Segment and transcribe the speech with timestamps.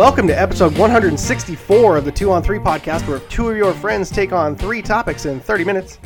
[0.00, 4.08] Welcome to episode 164 of the 2 on 3 podcast, where two of your friends
[4.08, 5.98] take on three topics in 30 minutes.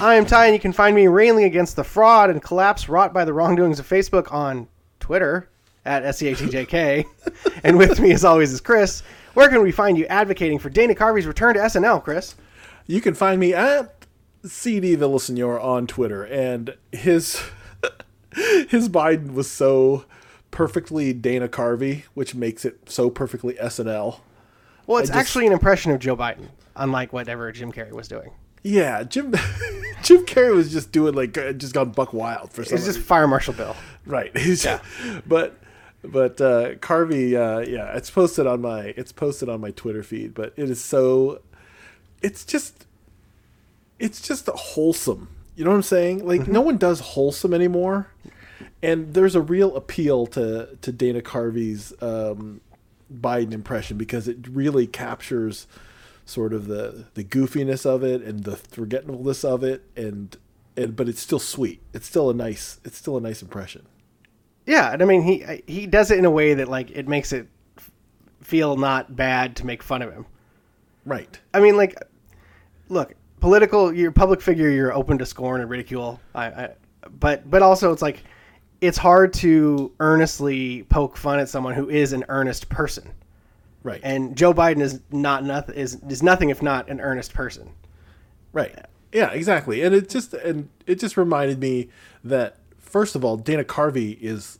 [0.00, 3.14] I am Ty, and you can find me railing against the fraud and collapse wrought
[3.14, 4.68] by the wrongdoings of Facebook on
[5.00, 5.48] Twitter
[5.86, 7.06] at SCHTJK.
[7.64, 9.02] and with me, as always, is Chris.
[9.32, 12.34] Where can we find you advocating for Dana Carvey's return to SNL, Chris?
[12.86, 14.04] You can find me at
[14.44, 17.42] CD Villasenor on Twitter, and his
[18.68, 20.04] his Biden was so
[20.50, 24.20] perfectly Dana Carvey, which makes it so perfectly SNL.
[24.86, 28.30] Well, it's just- actually an impression of Joe Biden, unlike whatever Jim Carrey was doing.
[28.62, 29.32] Yeah, Jim
[30.02, 32.98] Jim Carrey was just doing like uh, just gone buck wild for some It's just
[32.98, 33.76] Fire Marshal Bill.
[34.04, 34.36] right.
[34.36, 34.66] He's
[35.26, 35.56] but
[36.02, 40.34] but uh, Carvey, uh, yeah, it's posted on my it's posted on my Twitter feed.
[40.34, 41.40] But it is so,
[42.22, 42.86] it's just,
[43.98, 45.28] it's just wholesome.
[45.56, 46.26] You know what I'm saying?
[46.26, 48.08] Like no one does wholesome anymore,
[48.82, 52.60] and there's a real appeal to to Dana Carvey's um,
[53.12, 55.66] Biden impression because it really captures
[56.24, 60.36] sort of the the goofiness of it and the forgetfulness of it and
[60.76, 61.80] and but it's still sweet.
[61.92, 63.86] It's still a nice it's still a nice impression.
[64.66, 67.32] Yeah, and I mean he he does it in a way that like it makes
[67.32, 67.48] it
[68.42, 70.24] feel not bad to make fun of him.
[71.04, 71.38] Right.
[71.54, 71.96] I mean, like,
[72.88, 76.20] look, political, you're a public figure, you're open to scorn and ridicule.
[76.34, 76.70] I, I
[77.18, 78.24] but but also it's like
[78.80, 83.10] it's hard to earnestly poke fun at someone who is an earnest person,
[83.82, 84.00] Right.
[84.02, 87.70] and Joe Biden is not nothing is is nothing if not an earnest person.
[88.52, 88.74] right.
[89.10, 89.80] Yeah, exactly.
[89.82, 91.88] And it just and it just reminded me
[92.24, 94.58] that first of all, Dana Carvey is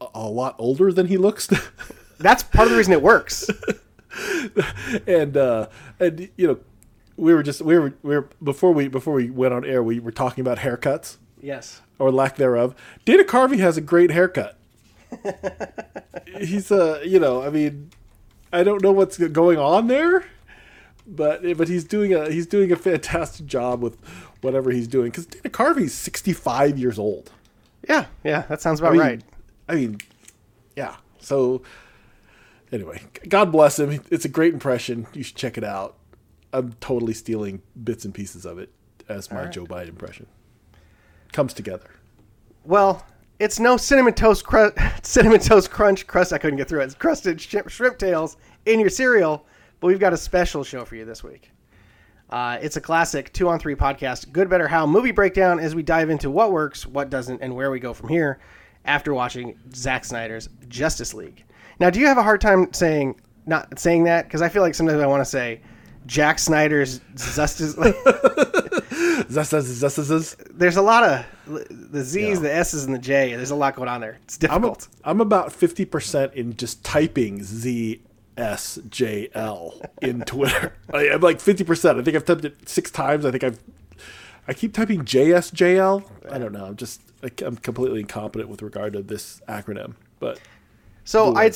[0.00, 1.48] a, a lot older than he looks.
[2.18, 3.50] That's part of the reason it works.
[5.06, 5.68] and uh
[6.00, 6.58] and you know,
[7.16, 10.00] we were just we were we were before we before we went on air, we
[10.00, 11.82] were talking about haircuts yes.
[11.98, 12.74] Or lack thereof.
[13.04, 14.56] Dana Carvey has a great haircut.
[16.38, 17.90] he's a, you know, I mean,
[18.52, 20.24] I don't know what's going on there,
[21.06, 23.98] but eh, but he's doing a he's doing a fantastic job with
[24.40, 27.32] whatever he's doing because Dana Carvey's sixty five years old.
[27.88, 29.22] Yeah, yeah, that sounds about I mean, right.
[29.68, 29.98] I mean,
[30.76, 30.96] yeah.
[31.18, 31.62] So
[32.70, 34.00] anyway, God bless him.
[34.10, 35.06] It's a great impression.
[35.12, 35.96] You should check it out.
[36.52, 38.70] I'm totally stealing bits and pieces of it
[39.08, 39.52] as my right.
[39.52, 40.26] Joe Biden impression.
[41.34, 41.90] Comes together.
[42.64, 43.04] Well,
[43.40, 44.70] it's no cinnamon toast cru-
[45.02, 46.32] cinnamon toast crunch crust.
[46.32, 46.84] I couldn't get through it.
[46.84, 48.36] It's crusted shrimp, shrimp tails
[48.66, 49.44] in your cereal.
[49.80, 51.50] But we've got a special show for you this week.
[52.30, 55.82] Uh, it's a classic two on three podcast, good, better, how movie breakdown as we
[55.82, 58.38] dive into what works, what doesn't, and where we go from here
[58.84, 61.42] after watching Zack Snyder's Justice League.
[61.80, 64.26] Now, do you have a hard time saying not saying that?
[64.26, 65.62] Because I feel like sometimes I want to say
[66.06, 67.76] Jack Snyder's Justice.
[67.78, 67.94] League.
[69.30, 72.42] Zest- zest- zest- zest- There's a lot of the Z's, Yeah.
[72.42, 73.34] the S's, and the J.
[73.34, 74.18] There's a lot going on there.
[74.24, 74.88] It's I'm, a, difficult.
[75.04, 77.40] I'm about 50% in just typing
[78.36, 80.74] ZSJL in Twitter.
[80.92, 81.98] I, I'm like 50%.
[82.00, 83.24] I think I've typed it six times.
[83.24, 83.58] I think I've,
[84.48, 86.04] I keep typing JSJL.
[86.30, 86.66] I don't know.
[86.66, 89.94] I'm just, like, I'm completely incompetent with regard to this acronym.
[90.20, 90.38] But
[91.04, 91.50] So I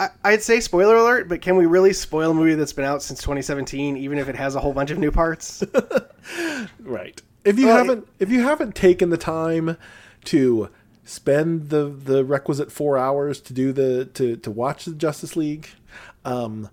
[0.00, 0.10] I'd can.
[0.10, 2.84] s- I- I'd say spoiler alert, but can we really spoil a movie that's been
[2.84, 5.62] out since 2017, even if it has a whole bunch of new parts?
[6.80, 7.20] right.
[7.44, 9.76] If you Well, haven't, if you haven't taken the time
[10.24, 10.70] to
[11.04, 15.68] spend the the requisite four hours to do the to to watch the Justice League,
[16.24, 16.70] um,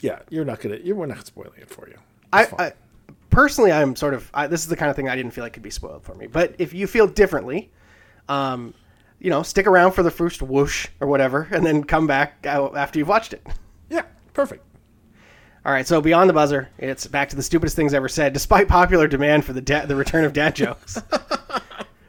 [0.00, 1.96] yeah, you're not gonna, you're we're not spoiling it for you.
[2.32, 2.72] I, I
[3.30, 4.30] personally, I'm sort of.
[4.34, 6.14] I, this is the kind of thing I didn't feel like could be spoiled for
[6.14, 6.26] me.
[6.26, 7.70] But if you feel differently,
[8.28, 8.74] um,
[9.20, 12.98] you know, stick around for the first whoosh or whatever, and then come back after
[12.98, 13.46] you've watched it.
[13.90, 14.02] yeah,
[14.32, 14.64] perfect.
[15.66, 18.68] All right, so beyond the buzzer, it's back to the stupidest things ever said, despite
[18.68, 20.98] popular demand for the da- the return of dad jokes.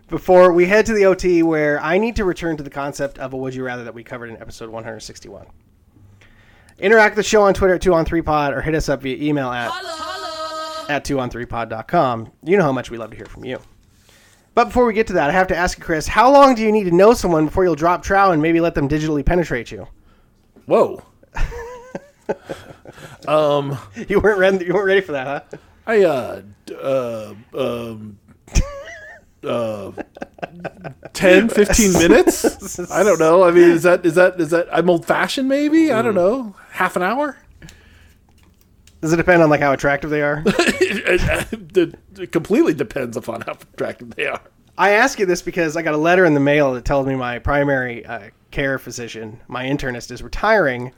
[0.09, 3.34] Before we head to the OT, where I need to return to the concept of
[3.34, 5.47] a would you rather that we covered in episode 161.
[6.79, 9.72] Interact with the show on Twitter at 2on3pod or hit us up via email at
[10.90, 12.31] at 2on3pod.com.
[12.43, 13.59] You know how much we love to hear from you.
[14.55, 16.63] But before we get to that, I have to ask you, Chris, how long do
[16.63, 19.69] you need to know someone before you'll drop trow and maybe let them digitally penetrate
[19.69, 19.87] you?
[20.66, 21.03] Whoa.
[23.28, 25.57] You weren't ready, you weren't ready for that, huh?
[25.87, 26.41] I uh
[26.81, 28.17] uh um
[29.43, 29.91] uh
[31.13, 34.90] 10 15 minutes i don't know i mean is that is that is that i'm
[34.90, 37.37] old fashioned maybe i don't know half an hour
[39.01, 40.41] Does it depend on like how attractive they are?
[40.45, 44.41] it, it completely depends upon how attractive they are
[44.77, 47.15] I ask you this because I got a letter in the mail that tells me
[47.15, 50.93] my primary uh, care physician, my internist, is retiring.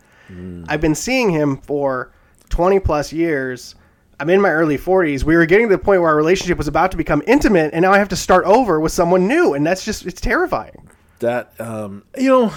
[0.67, 2.11] I've been seeing him for
[2.49, 3.75] 20 plus years.
[4.19, 5.23] I'm in my early 40s.
[5.23, 7.83] We were getting to the point where our relationship was about to become intimate, and
[7.83, 10.89] now I have to start over with someone new, and that's just it's terrifying.
[11.19, 12.53] that um you know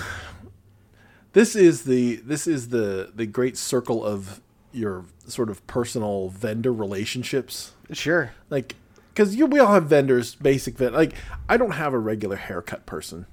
[1.33, 4.41] this is the this is the the great circle of
[4.73, 7.73] your sort of personal vendor relationships.
[7.93, 8.33] Sure.
[8.49, 8.77] Like,
[9.13, 10.95] because we all have vendors, basic vend.
[10.95, 11.15] Like,
[11.49, 13.27] I don't have a regular haircut person,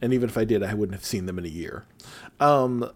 [0.00, 1.84] and even if I did, I wouldn't have seen them in a year.
[2.40, 2.90] Um,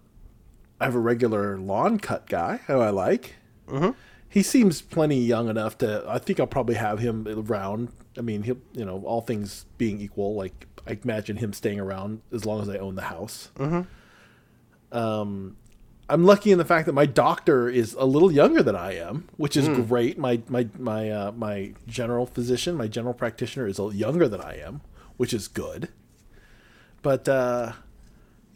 [0.80, 3.36] I have a regular lawn cut guy who I like.
[3.68, 3.90] Mm-hmm.
[4.28, 6.04] He seems plenty young enough to.
[6.08, 7.88] I think I'll probably have him around.
[8.16, 12.22] I mean, he'll you know all things being equal, like I imagine him staying around
[12.32, 13.50] as long as I own the house.
[13.56, 14.96] Mm-hmm.
[14.96, 15.56] Um,
[16.10, 19.28] I'm lucky in the fact that my doctor is a little younger than I am,
[19.36, 19.86] which is mm.
[19.86, 20.18] great.
[20.18, 24.80] My my my uh, my general physician, my general practitioner, is younger than I am,
[25.16, 25.90] which is good.
[27.02, 27.72] But uh,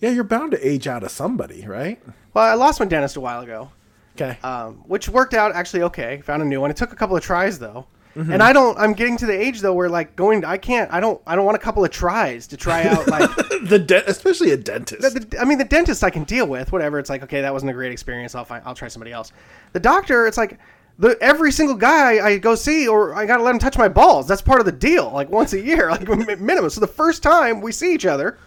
[0.00, 2.02] yeah, you're bound to age out of somebody, right?
[2.34, 3.70] Well, I lost my dentist a while ago.
[4.16, 4.38] Okay.
[4.42, 6.20] Um, which worked out actually okay.
[6.22, 6.70] Found a new one.
[6.70, 7.86] It took a couple of tries though.
[8.16, 8.32] Mm-hmm.
[8.32, 8.78] And I don't.
[8.78, 10.44] I'm getting to the age though where like going.
[10.44, 10.92] I can't.
[10.92, 11.20] I don't.
[11.26, 13.30] I don't want a couple of tries to try out like
[13.64, 15.00] the de- especially a dentist.
[15.00, 16.72] The, the, I mean, the dentist I can deal with.
[16.72, 16.98] Whatever.
[16.98, 18.34] It's like okay, that wasn't a great experience.
[18.34, 18.62] I'll find.
[18.66, 19.32] I'll try somebody else.
[19.72, 20.26] The doctor.
[20.26, 20.58] It's like
[20.98, 24.28] the every single guy I go see, or I gotta let him touch my balls.
[24.28, 25.10] That's part of the deal.
[25.10, 26.68] Like once a year, like minimum.
[26.68, 28.38] So the first time we see each other,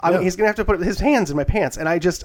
[0.00, 2.24] I mean, he's gonna have to put his hands in my pants, and I just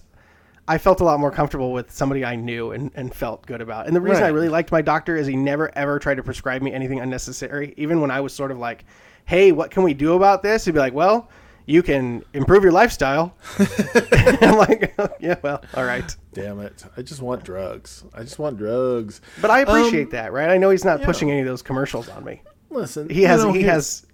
[0.68, 3.88] I felt a lot more comfortable with somebody I knew and, and felt good about.
[3.88, 4.30] And the reason right.
[4.30, 7.74] I really liked my doctor is he never ever tried to prescribe me anything unnecessary.
[7.78, 8.86] Even when I was sort of like,
[9.26, 11.30] "Hey, what can we do about this?" He'd be like, "Well."
[11.66, 13.38] You can improve your lifestyle.
[14.12, 16.14] I'm like, yeah, well, all right.
[16.34, 16.84] Damn it!
[16.98, 18.04] I just want drugs.
[18.14, 19.22] I just want drugs.
[19.42, 20.50] But I appreciate um, that, right?
[20.50, 21.06] I know he's not yeah.
[21.06, 22.42] pushing any of those commercials on me.
[22.70, 24.06] Listen, he has know, he has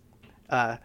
[0.51, 0.77] uh,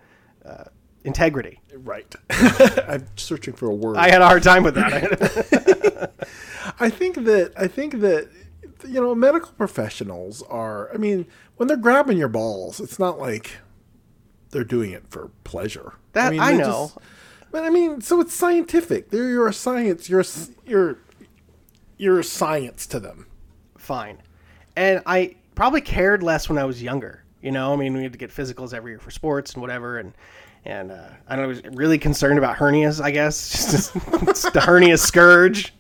[0.43, 0.65] uh,
[1.05, 1.61] integrity.
[1.77, 2.15] Right.
[2.31, 3.97] I'm searching for a word.
[3.97, 6.13] I had a hard time with that.
[6.81, 8.29] I think that I think that
[8.87, 10.93] you know medical professionals are.
[10.93, 11.27] I mean,
[11.57, 13.59] when they're grabbing your balls, it's not like
[14.51, 15.95] they're doing it for pleasure.
[16.13, 16.93] That I, mean, I know.
[16.95, 16.99] Just,
[17.51, 19.11] but I mean, so it's scientific.
[19.11, 20.09] They're you're a science.
[20.09, 20.25] You're
[20.65, 20.99] you're
[21.97, 23.27] you're a science to them.
[23.77, 24.19] Fine,
[24.77, 27.25] and I probably cared less when I was younger.
[27.43, 29.99] You know, I mean, we had to get physicals every year for sports and whatever,
[29.99, 30.15] and
[30.65, 33.03] and uh, I don't know, was really concerned about hernias.
[33.03, 35.75] I guess just the hernia scourge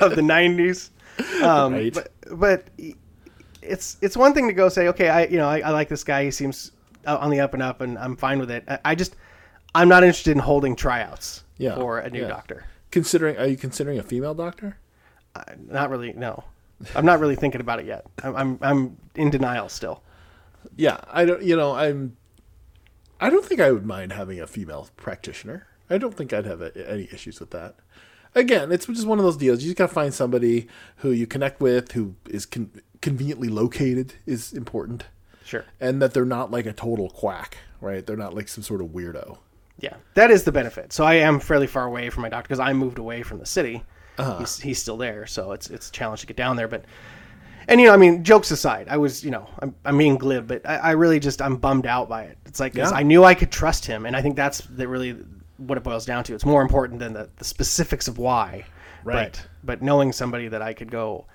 [0.00, 0.90] of the '90s.
[1.42, 1.92] Um, right.
[1.92, 2.64] But, but
[3.62, 6.04] it's it's one thing to go say, okay, I you know I, I, like this
[6.04, 6.24] guy.
[6.24, 6.72] He seems
[7.06, 8.64] on the up and up, and I'm fine with it.
[8.68, 9.16] I, I just
[9.74, 11.74] I'm not interested in holding tryouts yeah.
[11.74, 12.28] for a new yeah.
[12.28, 12.64] doctor.
[12.90, 14.76] Considering, are you considering a female doctor?
[15.34, 16.12] Uh, not really.
[16.12, 16.44] No,
[16.94, 18.06] I'm not really thinking about it yet.
[18.22, 20.02] I'm, I'm I'm in denial still.
[20.76, 21.42] Yeah, I don't.
[21.42, 22.18] You know, I'm
[23.20, 25.66] I don't think I would mind having a female practitioner.
[25.88, 27.76] I don't think I'd have a, any issues with that.
[28.34, 29.62] Again, it's just one of those deals.
[29.62, 32.70] You just got to find somebody who you connect with, who is con-
[33.02, 35.04] conveniently located, is important.
[35.44, 35.64] Sure.
[35.80, 38.06] And that they're not like a total quack, right?
[38.06, 39.38] They're not like some sort of weirdo.
[39.80, 40.92] Yeah, that is the benefit.
[40.92, 43.46] So I am fairly far away from my doctor because I moved away from the
[43.46, 43.82] city.
[44.18, 44.38] Uh-huh.
[44.38, 46.68] He's, he's still there, so it's it's a challenge to get down there.
[46.68, 46.84] But
[47.70, 50.48] and you know, I mean, jokes aside, I was, you know, I'm, I'm being glib,
[50.48, 52.36] but I, I really just I'm bummed out by it.
[52.44, 52.90] It's like yeah.
[52.90, 55.16] I knew I could trust him, and I think that's the, really
[55.56, 56.34] what it boils down to.
[56.34, 58.64] It's more important than the, the specifics of why,
[59.04, 59.32] right?
[59.32, 61.26] But, but knowing somebody that I could go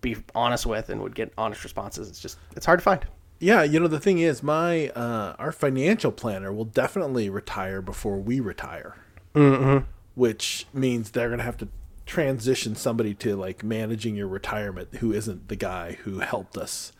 [0.00, 3.06] be honest with and would get honest responses, it's just it's hard to find.
[3.38, 8.18] Yeah, you know the thing is, my uh, our financial planner will definitely retire before
[8.18, 8.96] we retire,
[9.32, 9.84] mm-hmm.
[10.16, 11.68] which means they're gonna have to
[12.06, 16.92] transition somebody to like managing your retirement who isn't the guy who helped us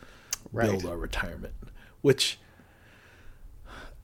[0.51, 0.69] right.
[0.69, 1.53] build our retirement
[2.01, 2.39] which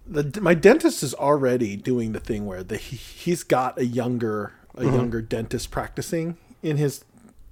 [0.05, 4.53] the my dentist is already doing the thing where the he, he's got a younger
[4.75, 4.95] a mm-hmm.
[4.95, 7.03] younger dentist practicing in his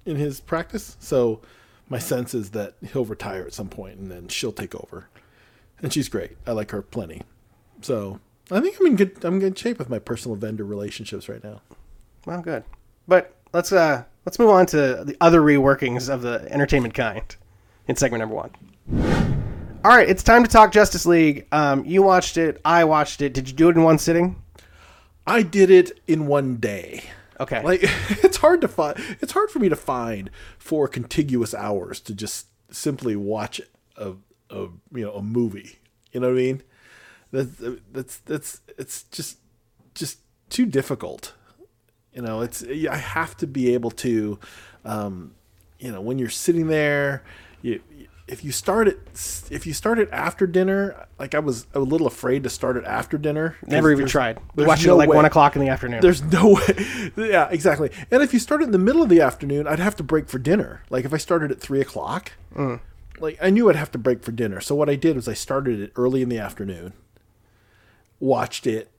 [0.04, 0.96] in his practice.
[1.00, 1.40] So
[1.88, 5.08] my sense is that he'll retire at some point and then she'll take over.
[5.82, 6.36] And she's great.
[6.46, 7.22] I like her plenty.
[7.82, 8.20] So
[8.52, 11.42] i think i'm in good i'm in good shape with my personal vendor relationships right
[11.42, 11.62] now.
[12.26, 12.64] Well good.
[13.06, 17.36] But let's uh let's move on to the other reworkings of the entertainment kind
[17.88, 18.50] in segment number one.
[19.82, 21.46] All right, it's time to talk Justice League.
[21.52, 22.60] Um, you watched it.
[22.64, 23.32] I watched it.
[23.32, 24.36] Did you do it in one sitting?
[25.26, 27.04] I did it in one day.
[27.38, 27.62] Okay.
[27.62, 27.80] Like
[28.22, 28.98] it's hard to find.
[29.20, 33.60] It's hard for me to find four contiguous hours to just simply watch
[33.96, 34.12] a,
[34.50, 35.78] a you know a movie.
[36.12, 36.62] You know what I mean?
[37.32, 39.38] That's that's that's it's just
[39.94, 40.18] just
[40.50, 41.32] too difficult.
[42.12, 44.38] You know, it's I have to be able to,
[44.84, 45.34] um,
[45.78, 47.22] you know, when you're sitting there,
[47.62, 47.80] you
[48.30, 48.98] if you start it
[49.50, 52.84] if you start it after dinner, like I was a little afraid to start it
[52.84, 53.56] after dinner.
[53.66, 54.38] Never even tried.
[54.54, 55.16] We watched no it at like way.
[55.16, 56.00] one o'clock in the afternoon.
[56.00, 57.10] There's no way.
[57.16, 57.90] yeah, exactly.
[58.10, 60.28] And if you start it in the middle of the afternoon, I'd have to break
[60.28, 60.82] for dinner.
[60.90, 62.80] Like if I started at three o'clock, mm.
[63.18, 64.60] like I knew I'd have to break for dinner.
[64.60, 66.92] So what I did was I started it early in the afternoon,
[68.20, 68.90] watched it,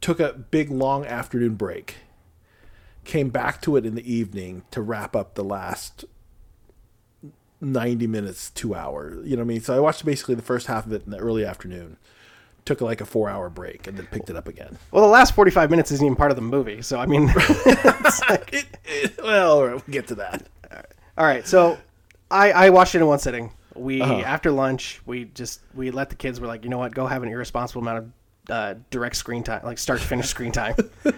[0.00, 1.96] took a big long afternoon break
[3.04, 6.04] came back to it in the evening to wrap up the last
[7.60, 9.26] 90 minutes, two hours.
[9.26, 9.60] You know what I mean?
[9.60, 11.96] So I watched basically the first half of it in the early afternoon,
[12.64, 14.78] took like a four hour break, and then picked it up again.
[14.90, 16.82] Well, the last 45 minutes isn't even part of the movie.
[16.82, 17.26] So, I mean,
[18.28, 20.46] like, It, it, well, all right, we'll get to that.
[21.16, 21.46] all right.
[21.46, 21.78] So
[22.30, 23.52] I, I watched it in one sitting.
[23.74, 24.14] We, Uh-huh.
[24.20, 27.22] after lunch, we just, we let the kids, we're like, you know what, go have
[27.22, 28.12] an irresponsible amount of
[28.50, 30.74] uh, direct screen time, like start to finish screen time,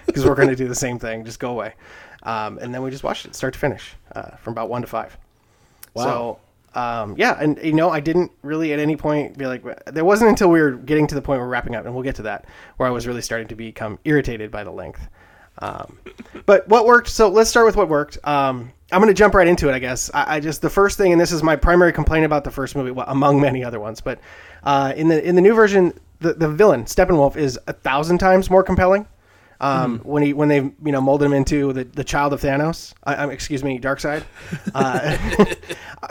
[0.07, 1.25] because we're going to do the same thing.
[1.25, 1.75] Just go away.
[2.23, 4.89] Um, and then we just watched it start to finish uh, from about one to
[4.89, 5.17] five.
[5.95, 6.39] Wow.
[6.75, 10.05] So, um, yeah, and you know, I didn't really at any point be like, there
[10.05, 12.17] wasn't until we were getting to the point where we're wrapping up, and we'll get
[12.17, 12.47] to that,
[12.79, 15.07] where I was really starting to become irritated by the length.
[15.61, 15.99] Um,
[16.47, 17.09] but what worked?
[17.09, 18.19] So let's start with what worked.
[18.25, 20.11] Um, I'm going to jump right into it, I guess.
[20.13, 22.75] I, I just the first thing, and this is my primary complaint about the first
[22.75, 24.01] movie, well, among many other ones.
[24.01, 24.19] But
[24.65, 28.51] uh, in the in the new version, the the villain Steppenwolf is a thousand times
[28.51, 29.07] more compelling.
[29.61, 32.93] Um, When he when they you know molded him into the, the child of Thanos,
[33.05, 34.25] I, I, excuse me, Darkseid.
[34.75, 35.17] Uh,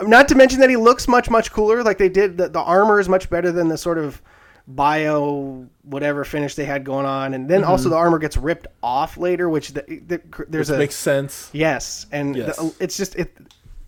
[0.02, 1.82] not to mention that he looks much much cooler.
[1.82, 4.20] Like they did, the, the armor is much better than the sort of
[4.66, 7.70] bio whatever finish they had going on, and then Mm-hmm.
[7.70, 11.50] also the armor gets ripped off later, which the, the, there's Which a makes sense.
[11.52, 12.56] yes, and Yes.
[12.56, 13.36] the- it's just it.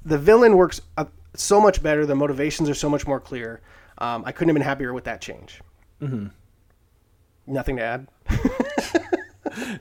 [0.05, 2.07] The villain works uh, so much better.
[2.07, 3.61] The motivations are so much more clear.
[3.99, 5.61] Um, I couldn't have been happier with that change.
[6.03, 6.27] Mm-hmm.
[7.47, 8.09] Nothing to add.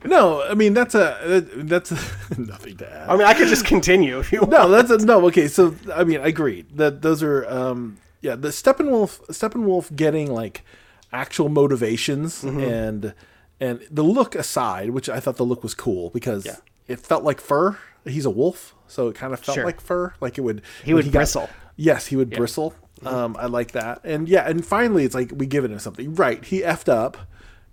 [0.06, 1.98] No, I mean that's a that's a,
[2.40, 3.10] nothing to add.
[3.10, 4.52] I mean, I could just continue if you want.
[4.52, 5.26] no, that's a, no.
[5.26, 10.30] Okay, so I mean, I agree that those are um yeah the Steppenwolf Steppenwolf getting
[10.32, 10.64] like
[11.12, 12.60] actual motivations Mm-hmm.
[12.60, 13.14] and
[13.60, 16.56] and the look aside, which I thought the look was cool because Yeah.
[16.88, 17.76] it felt like fur.
[18.06, 19.64] He's a wolf, so it kind of felt Sure.
[19.64, 20.14] like fur.
[20.20, 21.50] Like it would He would got- bristle.
[21.76, 22.74] yes, he would bristle.
[23.04, 26.14] Um, I like that, and yeah, and finally, it's like we give it him something.
[26.14, 27.18] Right, he effed up,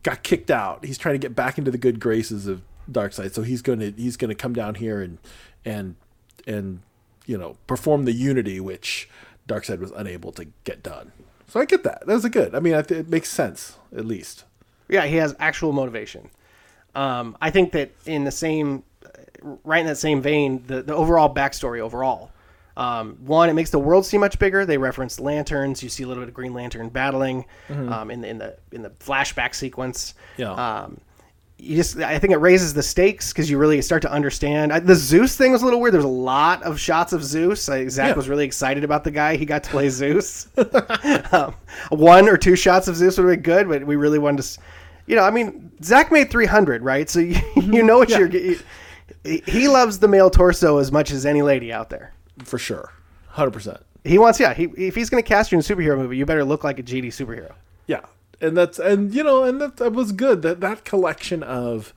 [0.04, 0.84] got kicked out.
[0.84, 2.62] He's trying to get back into the good graces of
[2.92, 5.18] Darkseid, so he's to he's to come down here and
[5.64, 5.96] and
[6.46, 6.82] and
[7.26, 9.10] you know perform the unity which
[9.48, 11.14] Darkseid was unable to get done.
[11.48, 12.06] So I get that.
[12.06, 12.56] That was a good.
[12.56, 14.44] I mean, it makes sense at least.
[14.90, 16.30] Yeah, he has actual motivation.
[16.96, 18.84] Um, I think that in the same,
[19.64, 22.32] right in that same vein, the, the overall backstory overall.
[22.76, 24.66] Um, one, it makes the world seem much bigger.
[24.66, 25.84] They reference lanterns.
[25.84, 28.82] You see a little bit of Green Lantern battling um, in the in the in
[28.82, 30.16] the flashback sequence.
[30.38, 30.52] Yeah.
[30.54, 31.00] Um,
[31.60, 34.74] you just, I think it raises the stakes because you really start to understand.
[34.74, 35.94] I, the Zeus thing was a little weird.
[35.94, 37.70] There's a lot of shots of Zeus.
[37.70, 38.14] I, Zack Yeah.
[38.16, 39.38] was really excited about the guy.
[39.38, 40.48] He got to play Zeus.
[41.32, 41.56] um,
[41.90, 44.60] one or two shots of Zeus would have been good, but we really wanted to.
[45.06, 47.10] You know, I mean, Zack made 300, right?
[47.10, 48.28] So you, you know what you're.
[48.30, 48.60] You,
[49.24, 52.14] he loves the male torso as much as any lady out there.
[52.44, 52.92] For sure,
[53.30, 53.82] hundred percent.
[54.04, 54.54] He wants, yeah.
[54.54, 56.78] He, if he's going to cast you in a superhero movie, you better look like
[56.78, 57.54] a GD superhero.
[57.88, 58.02] Yeah,
[58.42, 60.42] and that's and you know and that, that was good.
[60.42, 61.94] That that collection of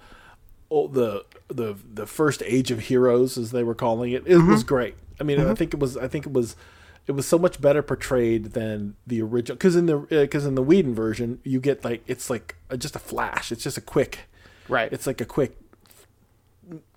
[0.70, 4.60] oh, the the the first age of heroes, as they were calling it, it was
[4.60, 4.68] mm-hmm.
[4.68, 4.94] great.
[5.20, 5.54] I mean, I mm-hmm.
[5.54, 5.96] think it was.
[5.96, 6.56] I think it was.
[7.06, 9.56] It was so much better portrayed than the original.
[9.56, 12.76] Because in the uh, because in the Whedon version, you get like it's like a,
[12.76, 13.52] just a flash.
[13.52, 14.20] It's just a quick.
[14.68, 14.92] Right.
[14.92, 15.56] It's like a quick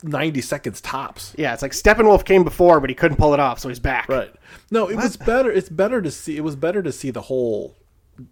[0.03, 1.33] ninety seconds tops.
[1.37, 4.09] yeah, it's like Steppenwolf came before, but he couldn't pull it off, so he's back.
[4.09, 4.33] Right.
[4.71, 5.51] No, it was better.
[5.51, 6.37] It's better to see.
[6.37, 7.75] It was better to see the whole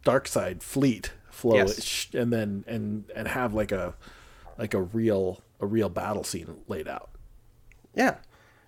[0.06, 2.08] Darkseid fleet flow, Yes.
[2.13, 3.94] and then and and have like a
[4.58, 7.10] like a real a real battle scene laid out.
[7.96, 8.15] Yeah.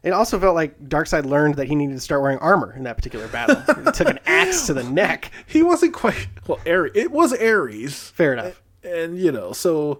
[0.01, 2.95] It also felt like Darkseid learned that he needed to start wearing armor in that
[2.95, 3.57] particular battle.
[3.85, 5.29] he took an axe to the neck.
[5.45, 6.57] He wasn't quite well.
[6.65, 6.91] Ares.
[6.95, 8.61] It was Ares, Fair enough.
[8.81, 9.99] and you know, so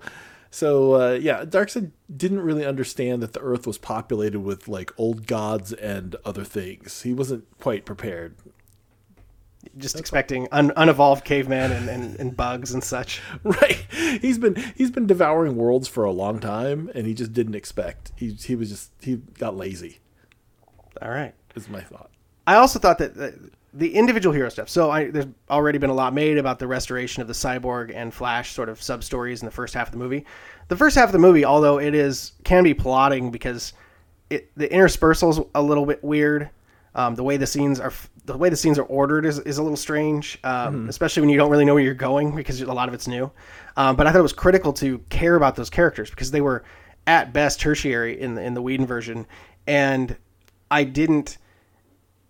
[0.51, 5.27] so uh, yeah, Darkseid didn't really understand that the Earth was populated with like old
[5.27, 7.03] gods and other things.
[7.03, 8.35] He wasn't quite prepared.
[9.77, 13.21] Just expecting un- unevolved cavemen and, and, and bugs and such.
[13.43, 13.85] Right.
[14.21, 18.11] He's been he's been devouring worlds for a long time, and he just didn't expect.
[18.15, 19.99] He he was just he got lazy.
[21.01, 21.33] All right.
[21.55, 22.09] Is my thought.
[22.47, 24.69] I also thought that the, the individual hero stuff.
[24.69, 28.13] So I, there's already been a lot made about the restoration of the cyborg and
[28.13, 30.25] Flash sort of sub stories in the first half of the movie.
[30.67, 33.73] The first half of the movie, although it is can be plotting because
[34.29, 36.49] it the interspersal's a little bit weird.
[36.95, 37.93] Um, the way the scenes are
[38.25, 41.37] the way the scenes are ordered is, is a little strange, um, especially when you
[41.37, 43.31] don't really know where you're going because a lot of it's new.
[43.77, 46.63] Um, but I thought it was critical to care about those characters because they were
[47.07, 49.27] at best tertiary in the in the Whedon version,
[49.67, 50.15] and
[50.71, 51.37] I didn't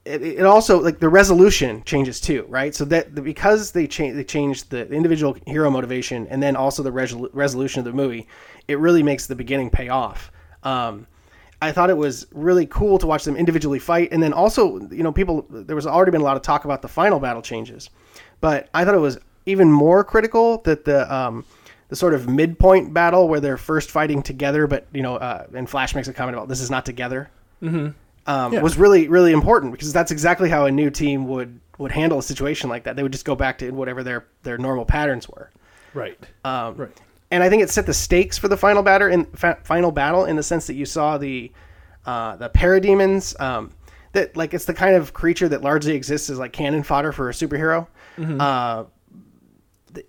[0.09, 2.73] it, also like the resolution changes too, right?
[2.73, 6.91] So that because they change they changed the individual hero motivation and then also the
[6.91, 8.27] resolu- resolution of the movie,
[8.67, 10.31] it really makes the beginning pay off.
[10.63, 11.07] Um,
[11.61, 15.03] I thought it was really cool to watch them individually fight, and then also you
[15.03, 17.89] know people there was already been a lot of talk about the final battle changes,
[18.41, 21.45] but I thought it was even more critical that the um,
[21.89, 25.69] the sort of midpoint battle where they're first fighting together, but you know, uh, and
[25.69, 27.29] Flash makes a comment about this is not together.
[27.61, 27.89] Mm-hmm.
[28.29, 28.62] Um, Yeah.
[28.62, 32.24] Was really really important because that's exactly how a new team would would handle a
[32.24, 32.95] situation like that.
[32.95, 35.50] They would just go back to whatever their their normal patterns were.
[35.93, 36.17] Right.
[36.45, 37.01] Um, right.
[37.31, 40.25] and I think it set the stakes for the final battle in fa- final battle
[40.25, 41.51] in the sense that you saw the
[42.05, 43.39] uh, the parademons.
[43.41, 43.71] Um,
[44.13, 47.29] that like it's the kind of creature that largely exists as like cannon fodder for
[47.29, 47.88] a superhero.
[48.17, 48.83] Uh,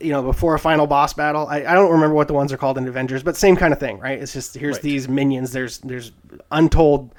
[0.00, 2.56] you know, before a final boss battle, I, I don't remember what the ones are
[2.58, 4.20] called in Avengers, but same kind of thing, right?
[4.20, 4.82] It's just here's Right.
[4.82, 5.52] these minions.
[5.52, 6.12] There's there's
[6.50, 7.14] untold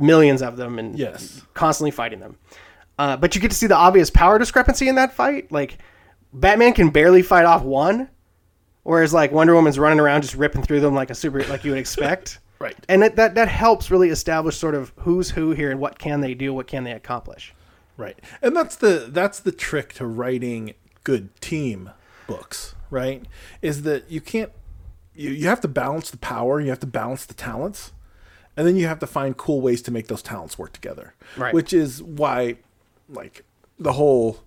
[0.00, 1.42] millions of them, and Yes.
[1.54, 2.36] constantly fighting them.
[2.98, 5.50] Uh, but you get to see the obvious power discrepancy in that fight.
[5.50, 5.78] Like
[6.32, 8.08] Batman can barely fight off one,
[8.82, 11.70] whereas like Wonder Woman's running around just ripping through them like a super like you
[11.72, 12.38] would expect.
[12.60, 12.76] Right.
[12.90, 16.20] And it, that that helps really establish sort of who's who here and what can
[16.20, 17.54] they do, what can they accomplish.
[17.96, 18.18] Right.
[18.42, 21.88] And that's the that's the trick to writing good team
[22.26, 23.24] books, right?
[23.62, 24.52] Is that you can't
[25.14, 27.92] you, you have to balance the power, you have to balance the talents,
[28.56, 31.14] and then you have to find cool ways to make those talents work together.
[31.36, 31.54] Right.
[31.54, 32.56] Which is why
[33.08, 33.44] like
[33.78, 34.40] the whole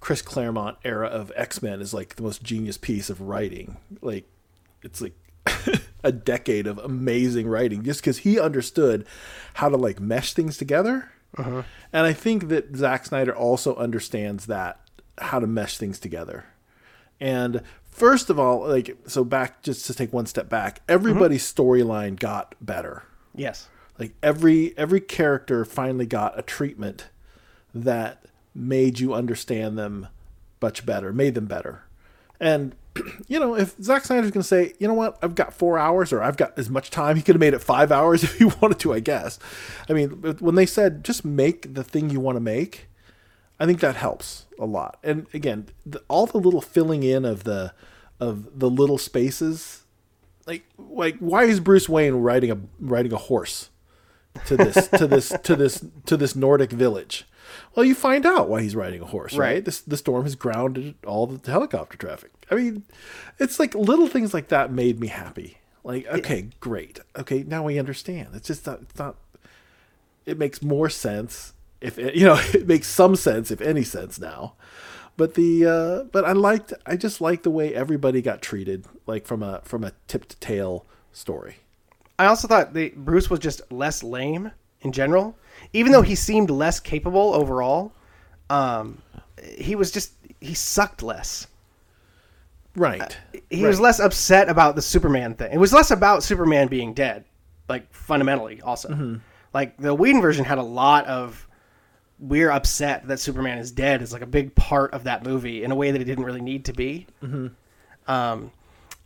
[0.00, 3.76] Chris Claremont era of X-Men is like the most genius piece of writing.
[4.00, 4.26] Like
[4.82, 5.14] it's like
[6.04, 9.06] a decade of amazing writing just because he understood
[9.54, 11.10] how to like mesh things together.
[11.36, 11.62] Uh-huh.
[11.92, 14.80] And I think that Zack Snyder also understands that
[15.18, 16.46] how to mesh things together.
[17.20, 21.62] And first of all, like so back just to take one step back, everybody's mm-hmm.
[21.62, 23.04] storyline got better.
[23.34, 23.68] Yes.
[23.98, 27.08] Like every every character finally got a treatment
[27.74, 30.08] that made you understand them
[30.60, 31.84] much better, made them better.
[32.40, 32.74] And
[33.28, 36.12] you know, if Zack Snyder's going to say, you know what, I've got four hours
[36.12, 38.44] or I've got as much time, he could have made it five hours if he
[38.44, 39.38] wanted to, I guess.
[39.88, 42.88] I mean, when they said just make the thing you want to make,
[43.58, 44.98] I think that helps a lot.
[45.02, 47.74] And again, the, all the little filling in of the
[48.18, 49.79] of the little spaces,
[50.46, 53.70] like like why is Bruce Wayne riding a riding a horse
[54.46, 57.26] to this to this to this to this Nordic village?
[57.74, 59.54] Well, you find out why he's riding a horse, right?
[59.54, 59.64] Right.
[59.64, 62.30] This the storm has grounded all the helicopter traffic.
[62.50, 62.84] I mean,
[63.38, 65.58] it's like little things like that made me happy.
[65.82, 67.00] Like, okay, great.
[67.16, 68.30] Okay, now we understand.
[68.34, 68.82] It's just not.
[68.82, 69.16] It's not.
[70.26, 72.40] It makes more sense if it, you know.
[72.54, 74.54] It makes some sense if any sense now.
[75.20, 76.72] But the uh, but I liked.
[76.86, 80.36] I just liked the way everybody got treated, like from a from a tip to
[80.38, 81.56] tail story.
[82.18, 85.36] I also thought the Bruce was just less lame in general,
[85.74, 87.92] even though he seemed less capable overall.
[88.48, 89.02] Um,
[89.58, 91.46] he was just he sucked less.
[92.74, 93.14] Right.
[93.50, 95.52] He was less upset about the Superman thing.
[95.52, 97.26] It was less about Superman being dead,
[97.68, 98.62] like fundamentally.
[98.62, 99.20] Also,
[99.52, 101.46] like the Whedon version had a lot of
[102.20, 105.70] we're upset that Superman is dead is like a big part of that movie in
[105.70, 107.06] a way that it didn't really need to be.
[108.06, 108.52] Um,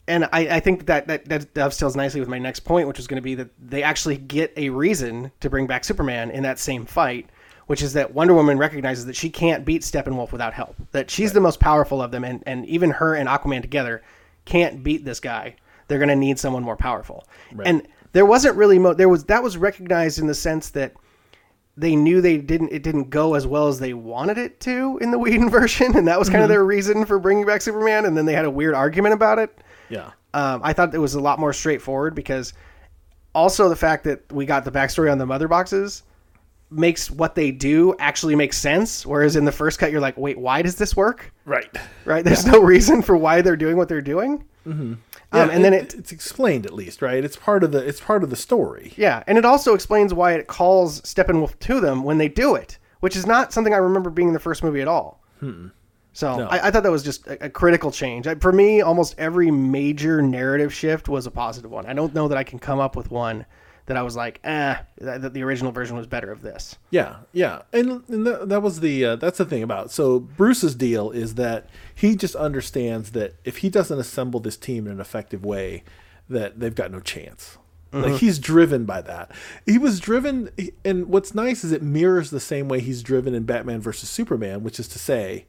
[0.07, 3.07] and I, I think that, that that dovetails nicely with my next point, which is
[3.07, 6.59] going to be that they actually get a reason to bring back Superman in that
[6.59, 7.31] same fight,
[7.68, 10.74] which is that Wonder Woman recognizes that she can't beat Steppenwolf without help.
[10.92, 14.03] That she's the most powerful of them, and, and even her and Aquaman together
[14.44, 15.57] can't beat this guy.
[15.88, 17.24] They're going to need someone more powerful.
[17.66, 20.92] And there wasn't really mo- there was that was recognized in the sense that
[21.77, 25.11] they knew they didn't it didn't go as well as they wanted it to in
[25.11, 28.05] the Whedon version, and that was kind of their reason for bringing back Superman.
[28.07, 29.59] And then they had a weird argument about it.
[29.89, 30.11] Yeah.
[30.33, 32.55] Um, I thought it was a lot more straightforward because
[33.35, 36.03] also the fact that we got the backstory on the mother boxes
[36.71, 39.07] makes what they do actually make sense.
[39.07, 41.33] Whereas in the first cut, you're like, wait, why does this work?
[41.45, 41.69] Right.
[42.05, 42.25] Right?
[42.25, 44.45] There's no reason for why they're doing what they're doing.
[44.67, 44.95] Mm-hmm.
[45.35, 47.25] Yeah, um, and then it, it's explained at least, right?
[47.25, 48.92] It's part of the it's part of the story.
[48.97, 52.79] yeah, and it also explains why it calls Steppenwolf to them when they do it,
[53.01, 55.20] which is not something I remember being in the first movie at all.
[56.12, 56.47] So No.
[56.47, 58.27] I, I thought that was just a, a critical change.
[58.27, 61.87] I, for me, almost every major narrative shift was a positive one.
[61.87, 63.44] I don't know that I can come up with one
[63.87, 66.77] that I was like, eh, that, the original version was better of this.
[66.90, 70.75] Yeah, yeah, and, and that, that was the uh, that's the thing about so Bruce's
[70.75, 75.01] deal is that he just understands that if he doesn't assemble this team in an
[75.01, 75.85] effective way,
[76.29, 77.59] that they've got no chance.
[77.92, 79.31] Like he's driven by that.
[79.66, 80.51] He was driven,
[80.85, 84.64] and what's nice is it mirrors the same way he's driven in Batman versus Superman,
[84.64, 85.47] which is to say,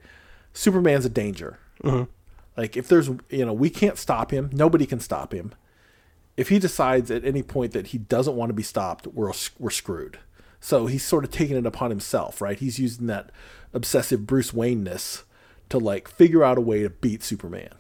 [0.54, 1.58] Superman's a danger.
[2.56, 5.54] Like if there's you know we can't stop him, nobody can stop him.
[6.38, 9.70] If he decides at any point that he doesn't want to be stopped, we're we're
[9.70, 10.20] screwed.
[10.60, 12.58] So he's sort of taking it upon himself, right?
[12.58, 13.30] He's using that
[13.74, 15.24] obsessive Bruce Wayne ness
[15.70, 17.74] to like figure out a way to beat Superman.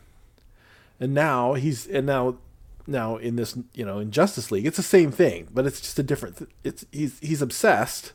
[0.99, 2.37] And now he's and now
[2.87, 5.99] now in this you know in Justice League it's the same thing, but it's just
[5.99, 6.49] a different.
[6.63, 8.13] It's he's he's obsessed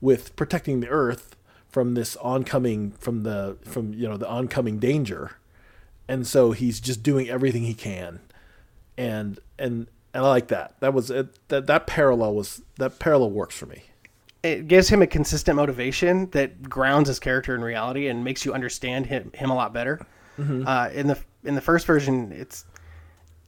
[0.00, 1.36] with protecting the Earth
[1.68, 5.32] from this oncoming from the from you know the oncoming danger,
[6.06, 8.20] and so he's just doing everything he can,
[8.96, 10.76] and and and I like that.
[10.80, 13.82] That was it, that that parallel was that parallel works for me.
[14.42, 18.52] it gives him a consistent motivation that grounds his character in reality and makes you
[18.52, 20.00] understand him him a lot better.
[20.66, 22.64] Uh, in the in the first version, it's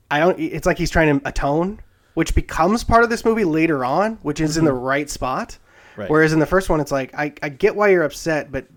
[0.09, 0.39] I don't.
[0.39, 1.81] It's like he's trying to atone,
[2.13, 5.57] which becomes part of this movie later on, which is in the right spot.
[5.97, 6.09] Right.
[6.09, 8.67] Whereas in the first one, it's like I, I get why you're upset, but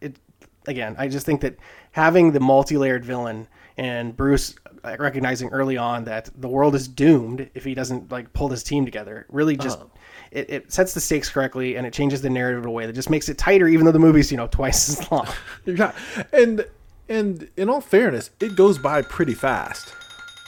[0.00, 0.16] it
[0.66, 1.56] again, I just think that
[1.90, 4.54] having the multi-layered villain and Bruce
[4.86, 8.62] like, recognizing early on that the world is doomed if he doesn't like pull his
[8.62, 9.26] team together.
[9.28, 9.88] Really just uh-huh.
[10.30, 12.92] it, it sets the stakes correctly and it changes the narrative in a way that
[12.92, 15.26] just makes it tighter even though the movie's you know twice as long.
[15.66, 15.92] Yeah,
[16.32, 16.64] and
[17.08, 19.92] and in all fairness, it goes by pretty fast.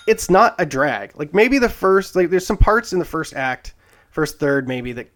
[0.07, 1.19] it's not a drag.
[1.19, 3.75] Like maybe the first like there's some parts in the first act
[4.11, 5.11] first third maybe that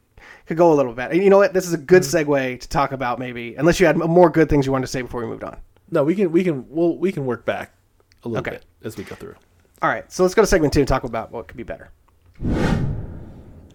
[0.46, 1.14] could go a little bit.
[1.14, 1.52] You know what?
[1.52, 2.30] This is a good mm-hmm.
[2.30, 5.02] segue to talk about maybe unless you had more good things you wanted to say
[5.02, 5.58] before we moved on.
[5.90, 7.72] No, we can we can well we can work back
[8.24, 8.50] a little Okay.
[8.52, 9.34] bit as we go through.
[9.80, 11.90] All right, so let's go to segment two and talk about what could be better.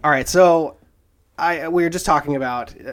[0.04, 0.76] All right, so
[1.38, 2.92] I we were just talking about uh,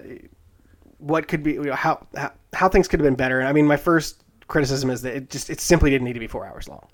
[0.97, 3.39] what could be you know, how, how how things could have been better.
[3.39, 6.19] And I mean, my first criticism is that it just it simply didn't need to
[6.19, 6.85] be four hours long.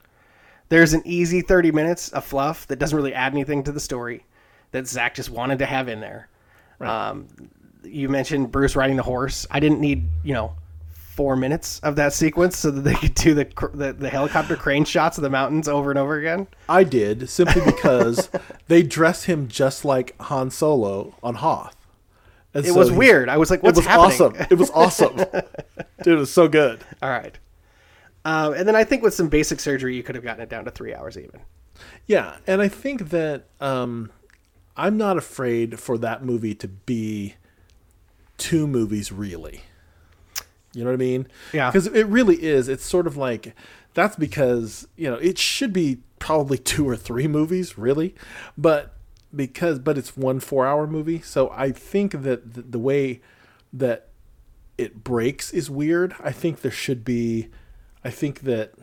[0.69, 4.25] There's an easy thirty minutes of fluff that doesn't really add anything to the story
[4.71, 6.27] that Zack just wanted to have in there.
[6.79, 7.27] Um,
[7.83, 9.45] you mentioned Bruce riding the horse.
[9.51, 10.55] I didn't need you know
[11.21, 14.83] four minutes of that sequence so that they could do the the, the helicopter crane
[14.83, 16.47] shots of the mountains over and over again.
[16.67, 18.27] I did simply because
[18.67, 21.75] they dressed him just like Han Solo on Hoth.
[22.55, 23.29] And It so was he's- weird.
[23.29, 24.47] I was like, "What's it was happening?" awesome.
[24.49, 25.15] It was awesome.
[26.03, 26.83] Dude, it was so good.
[27.03, 27.37] All right.
[28.25, 30.65] Um, and then I think with some basic surgery, you could have gotten it down
[30.65, 31.41] to three hours even.
[32.07, 34.09] Yeah, and I think that um,
[34.75, 37.35] I'm not afraid for that movie to be
[38.39, 39.61] two movies, really.
[40.73, 41.27] You know what I mean?
[41.53, 41.69] Yeah.
[41.69, 42.67] Because it really is.
[42.67, 43.53] It's sort of like
[43.93, 48.15] that's because you know it should be probably two or three movies, really,
[48.57, 48.95] but
[49.35, 53.21] because but it's one four-hour movie, so I think that the, the way
[53.73, 54.09] that
[54.77, 56.15] it breaks is weird.
[56.21, 57.49] I think there should be.
[58.03, 58.73] I think that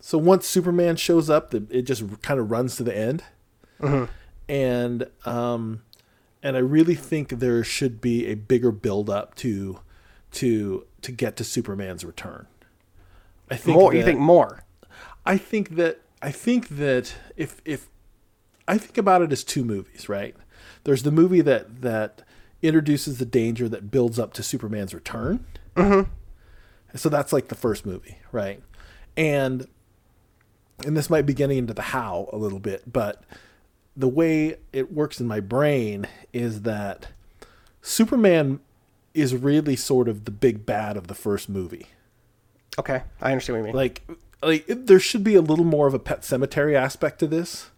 [0.00, 3.24] so once Superman shows up, the, it just kind of runs to the end,
[4.48, 5.82] and um,
[6.42, 9.80] and I really think there should be a bigger build up to
[10.32, 12.46] to to get to Superman's return.
[13.50, 14.64] I think More, you think more?
[15.24, 17.88] I think that I think that if if
[18.68, 20.36] I think about it as two movies, right?
[20.84, 22.20] There's the movie that that
[22.60, 25.46] introduces the danger that builds up to Superman's return.
[25.76, 26.10] Mm-hmm.
[26.94, 28.62] So that's like the first movie, right?
[29.16, 29.66] And
[30.84, 33.24] and this might be getting into the how a little bit, but
[33.96, 37.08] the way it works in my brain is that
[37.80, 38.60] Superman
[39.14, 41.86] is really sort of the big bad of the first movie.
[42.78, 43.74] Okay, I understand what you mean.
[43.74, 44.02] like
[44.42, 47.70] like it- there should be a little more of a pet cemetery aspect to this.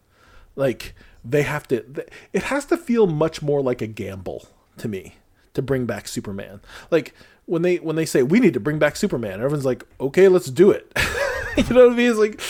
[0.56, 4.88] Like they have to th- it has to feel much more like a gamble to
[4.88, 5.16] me
[5.54, 6.60] to bring back superman.
[6.90, 7.14] Like
[7.46, 10.50] when they when they say we need to bring back superman everyone's like okay let's
[10.50, 10.92] do it.
[11.56, 12.10] You know what i mean?
[12.10, 12.40] It's like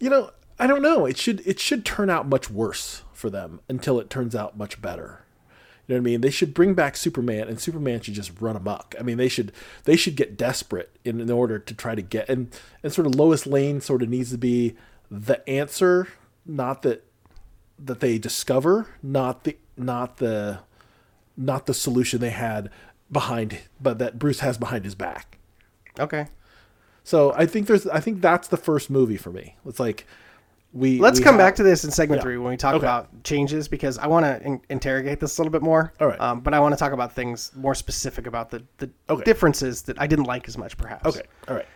[0.00, 1.06] you know i don't know.
[1.06, 4.82] It should it should turn out much worse for them until it turns out much
[4.82, 5.20] better
[5.88, 6.20] you know what I mean?
[6.20, 8.94] They should bring back Superman, and Superman should just run amok.
[9.00, 9.52] I mean, they should
[9.84, 13.14] they should get desperate in, in order to try to get and and sort of
[13.14, 14.76] Lois Lane sort of needs to be
[15.10, 16.08] the answer,
[16.44, 17.04] not that
[17.78, 20.60] that they discover, not the not the
[21.38, 22.70] not the solution they had
[23.10, 25.38] behind, but that Bruce has behind his back.
[25.98, 26.26] okay,
[27.02, 29.56] So I think there's I think that's the first movie for me.
[29.64, 30.06] It's like
[30.78, 32.24] we let's we come have- back to this in segment Yeah.
[32.24, 32.84] three when we talk Okay.
[32.86, 35.92] about changes because I want to in- interrogate this a little bit more.
[36.00, 36.20] All right.
[36.20, 39.24] um, but I want to talk about things more specific about the the Okay.
[39.24, 41.06] differences that I didn't like as much, perhaps.
[41.06, 41.66] Okay, all right.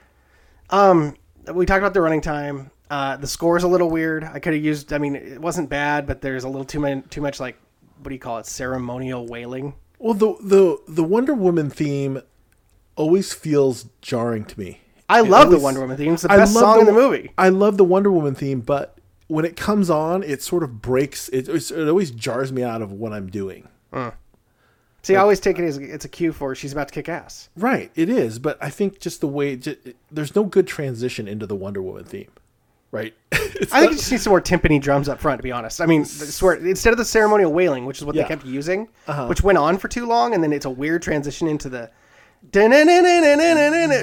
[0.70, 1.16] Um,
[1.52, 2.70] we talked about the running time.
[2.90, 4.22] Uh, the score is a little weird.
[4.24, 4.92] I could have used.
[4.92, 7.56] I mean, it wasn't bad, but there's a little too many, too much like
[8.02, 8.46] what do you call it?
[8.46, 9.74] Ceremonial wailing.
[9.98, 12.20] Well, the the the Wonder Woman theme
[12.96, 14.81] always feels jarring to me.
[15.12, 16.14] I It love the Wonder Woman theme.
[16.14, 17.30] It's the I best song in the movie.
[17.38, 18.96] I love the Wonder Woman theme, but
[19.28, 21.28] when it comes on, it sort of breaks.
[21.30, 23.68] It it always jars me out of what I'm doing.
[25.04, 27.48] See, I always take it as it's a cue for she's about to kick ass.
[27.56, 29.76] Right, it is, but I think just the way ju-
[30.12, 32.30] there's no good transition into the Wonder Woman theme.
[32.92, 35.40] Right, I think not- it just needs some more timpani drums up front.
[35.40, 38.14] To be honest, I mean, I swear instead of the ceremonial wailing, which is what
[38.14, 38.22] Yeah.
[38.22, 38.28] Uh-huh.
[38.28, 38.88] they kept using,
[39.26, 41.90] which went on for too long, and then it's a weird transition into the.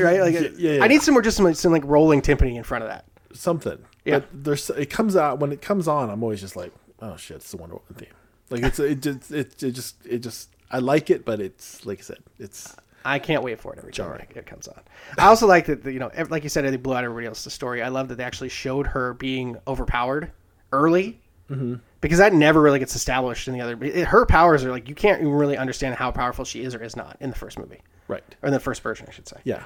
[0.02, 0.84] Right, like Yeah, yeah, yeah.
[0.84, 3.06] I need some more, just some, some like rolling timpani in front of that.
[3.34, 3.78] something.
[4.06, 4.20] Yeah.
[4.20, 6.10] But there's it comes out when it comes on.
[6.10, 6.72] I'm always just like,
[7.02, 8.10] oh shit, it's the Wonder Woman theme.
[8.50, 12.00] Like it's it just it, it just it just I like it, but it's like
[12.00, 12.76] I said, it's
[13.06, 14.80] I can't wait for it every time it comes on.
[15.18, 17.82] I also like that, you know, like you said, they blew out everybody else's story.
[17.82, 20.32] I love that they actually showed her being overpowered
[20.72, 21.76] early Mm-hmm.
[22.02, 23.78] because that never really gets established in the other.
[23.84, 26.84] It, her powers are like you can't even really understand how powerful she is or
[26.84, 28.24] is not in the first movie Right.
[28.42, 29.38] or in the first version, I should say.
[29.44, 29.64] Yeah.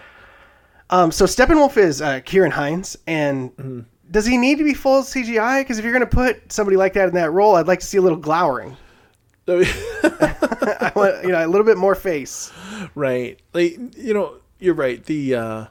[0.89, 3.79] Um, so Steppenwolf is uh, Ciarán Hinds, and Mm-hmm.
[4.11, 5.61] does he need to be full CGI?
[5.61, 7.85] Because if you're going to put somebody like that in that role, I'd like to
[7.85, 8.77] see a little glowering.
[9.47, 12.51] I want, you know, a little bit more face.
[12.95, 13.39] right.
[13.53, 15.03] Like you know, you're right.
[15.03, 15.65] The uh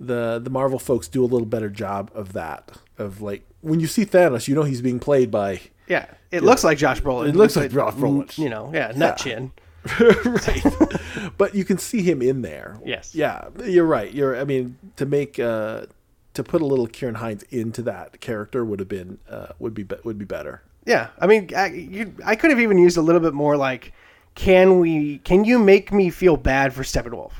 [0.00, 2.72] the the Marvel folks do a little better job of that.
[2.98, 6.64] Of like when you see Thanos, you know he's being played by Yeah, it looks
[6.64, 7.28] like Josh Brolin.
[7.28, 8.36] It looks like Josh Brolin.
[8.38, 9.52] You know, yeah, nut chin.
[10.00, 10.62] right.
[11.38, 12.78] but you can see him in there.
[12.84, 13.14] Yes.
[13.14, 14.12] Yeah, you're right.
[14.12, 14.38] You're.
[14.38, 15.86] I mean, to make uh,
[16.34, 19.82] to put a little Ciarán Hinds into that character would have been uh, would be,
[19.82, 20.62] be would be better.
[20.86, 23.92] Yeah, I mean, I, you, I could have even used a little bit more like,
[24.34, 25.18] can we?
[25.18, 27.32] Can you make me feel bad for Steppenwolf?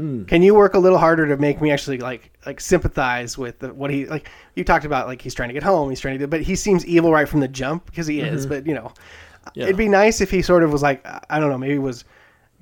[0.00, 0.26] Mm.
[0.26, 3.72] Can you work a little harder to make me actually like like sympathize with the,
[3.72, 4.30] what he like?
[4.54, 6.56] You talked about like he's trying to get home, he's trying to do, but he
[6.56, 8.42] seems evil right from the jump because he is.
[8.42, 8.54] Mm-hmm.
[8.54, 8.92] But you know,
[9.54, 9.64] Yeah.
[9.64, 12.04] it'd be nice if he sort of was like I don't know, maybe was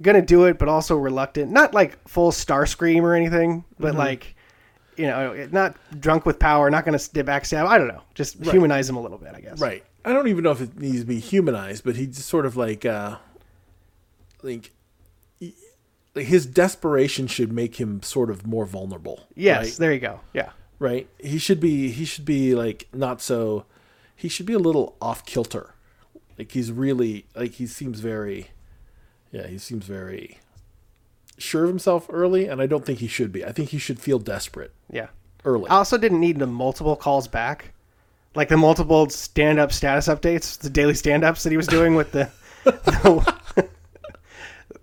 [0.02, 3.98] gonna do it, but also reluctant, not like full Starscream or anything, but mm-hmm.
[3.98, 4.34] like.
[4.96, 7.64] You know, not drunk with power, not going to stab backstab.
[7.64, 8.02] I don't know.
[8.14, 9.58] Just humanize him a little bit, I guess.
[9.58, 9.82] Right.
[10.04, 12.84] I don't even know if it needs to be humanized, but he's sort of like
[12.84, 13.16] uh,
[14.42, 14.72] like.
[16.20, 19.26] His desperation should make him sort of more vulnerable.
[19.34, 19.76] Yes, right?
[19.78, 20.20] there you go.
[20.32, 20.50] Yeah.
[20.78, 23.64] right he should be he should be like not so
[24.16, 25.74] he should be a little off kilter
[26.38, 28.48] like he's really like he seems very
[29.30, 30.38] yeah he seems very
[31.36, 33.98] sure of himself early and i don't think he should be i think he should
[34.00, 35.08] feel desperate Yeah.
[35.44, 37.72] early I also didn't need the multiple calls back.
[38.34, 41.94] Like the multiple stand up status updates, the daily stand ups that he was doing
[41.96, 42.30] with the.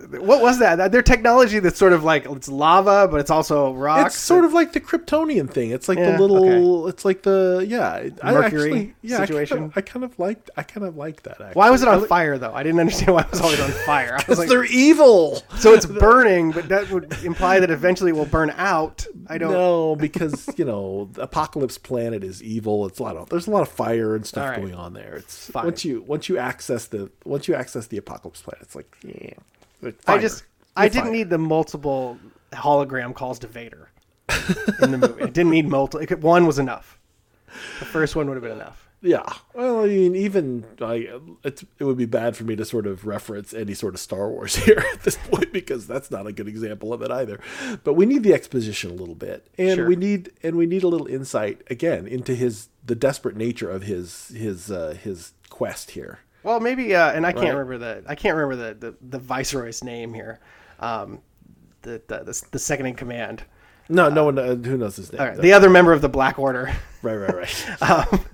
[0.09, 0.91] what was that?
[0.91, 4.15] Their technology that's sort of like it's lava, but it's also rocks.
[4.15, 7.65] it's sort of like the kryptonian thing it's like Yeah, the little it's like the
[7.67, 9.57] yeah I Mercury actually, yeah, situation.
[9.57, 11.53] I kind, of, I kind of liked i kind of liked that actually.
[11.53, 12.53] Why was it on li- fire though?
[12.53, 14.17] I didn't understand why it was always on fire.
[14.17, 18.25] Because like, they're evil so it's burning, but that would imply that eventually it will
[18.25, 19.05] burn out.
[19.27, 19.51] I don't.
[19.51, 22.85] No, because you know, the Apokolips Planet is evil.
[22.85, 24.61] It's a lot of there's a lot of fire and stuff right.
[24.61, 25.15] going on there.
[25.15, 25.65] It's Fine.
[25.65, 29.33] once you once you access the once you access the Apokolips Planet, it's like yeah.
[30.07, 30.43] I just
[30.75, 31.11] I You're didn't fire.
[31.13, 32.17] need the multiple
[32.53, 33.89] hologram calls to Vader
[34.81, 35.23] in the movie.
[35.23, 36.17] It didn't need multiple.
[36.17, 36.99] One was enough.
[37.79, 38.83] The first one would have been enough.
[39.01, 39.31] Yeah.
[39.53, 41.07] Well, I mean, even I,
[41.43, 44.27] it's, it would be bad for me to sort of reference any sort of Star
[44.29, 47.39] Wars here at this point because that's not a good example of it either.
[47.83, 49.87] But we need the exposition a little bit, and Sure.
[49.87, 53.83] we need and we need a little insight again into his the desperate nature of
[53.83, 56.19] his his uh, his quest here.
[56.47, 57.51] Well, maybe, uh, and I can't Right.
[57.51, 60.39] remember the I can't remember the, the, the viceroy's name here.
[60.79, 61.19] Um,
[61.81, 63.43] the, the the the second in command.
[63.89, 65.21] No, no one uh, who knows his name.
[65.21, 66.73] Right, the other member of the Black Order.
[67.01, 67.65] right, right, right.
[67.81, 68.25] Um,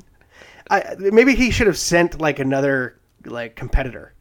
[0.70, 4.14] I maybe he should have sent like another like competitor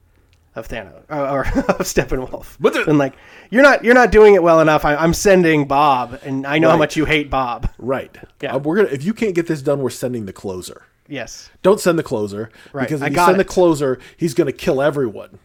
[0.55, 2.57] of Thanos or, or of Steppenwolf.
[2.59, 3.13] But the- and like
[3.51, 4.87] you're not you're not doing it well enough.
[4.87, 7.69] I, I'm sending Bob, and I know how much you hate Bob.
[7.79, 8.17] right.
[8.41, 8.55] Yeah.
[8.55, 10.87] Uh, we're gonna if you can't get this done, we're sending the closer.
[11.09, 11.51] Yes.
[11.63, 13.39] Don't send the closer Right, because I if you got send it.
[13.47, 15.39] the closer, he's gonna kill everyone.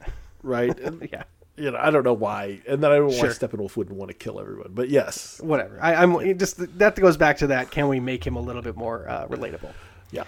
[0.44, 0.78] Right.
[0.84, 1.24] And, Yeah.
[1.58, 3.28] you know, I don't know why, and then I don't know Sure.
[3.28, 4.70] why Steppenwolf wouldn't want to kill everyone.
[4.74, 5.80] But yes, Whatever.
[5.82, 7.72] I, I'm it just that goes back to that.
[7.72, 9.74] Can we make him a little bit more uh, relatable?
[10.12, 10.24] yeah.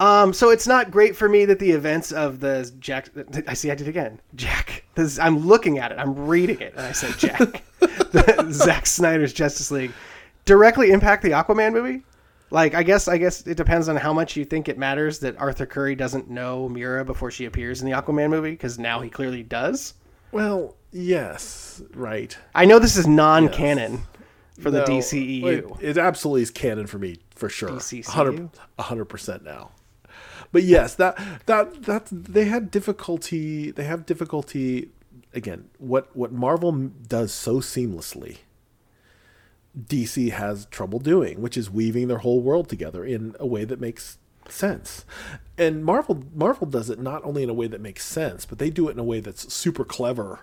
[0.00, 3.10] Um, so it's not great for me that the events of the Jack.
[3.46, 4.18] I see, I did it again.
[4.34, 4.84] Jack.
[4.94, 5.98] This, I'm looking at it.
[5.98, 7.62] I'm reading it, and I said Jack.
[8.50, 9.92] Zack Snyder's Justice League
[10.46, 12.02] directly impact the Aquaman movie.
[12.54, 15.36] Like, I guess, I guess it depends on how much you think it matters that
[15.38, 19.10] Arthur Curry doesn't know Mera before she appears in the Aquaman movie, because now he
[19.10, 19.94] clearly does.
[20.30, 22.38] Well, yes, right.
[22.54, 24.02] I know this is non-canon
[24.60, 25.80] for the No, DCEU.
[25.80, 27.70] It, it absolutely is canon for me for sure.
[27.70, 28.50] DCCU?
[28.78, 29.72] A hundred percent now.
[30.52, 33.72] But yes, that that that they had difficulty.
[33.72, 34.90] They have difficulty
[35.32, 35.70] again.
[35.78, 38.38] What what Marvel does so seamlessly,
[39.78, 43.80] DC has trouble doing, which is weaving their whole world together in a way that
[43.80, 45.04] makes sense.
[45.58, 48.70] And Marvel Marvel does it not only in a way that makes sense, but they
[48.70, 50.40] do it in a way that's super clever,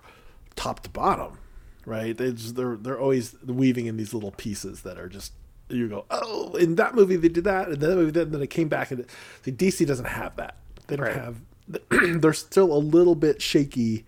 [0.56, 1.38] top to bottom.
[1.86, 2.16] Right?
[2.16, 5.34] They just, they're they're always weaving in these little pieces that are just
[5.70, 8.50] you go oh in that movie they did that and then movie then then it
[8.50, 9.06] came back and
[9.44, 10.58] see, DC doesn't have that.
[10.88, 11.16] They don't Right.
[11.16, 11.42] have.
[12.22, 14.06] They're still a little bit shaky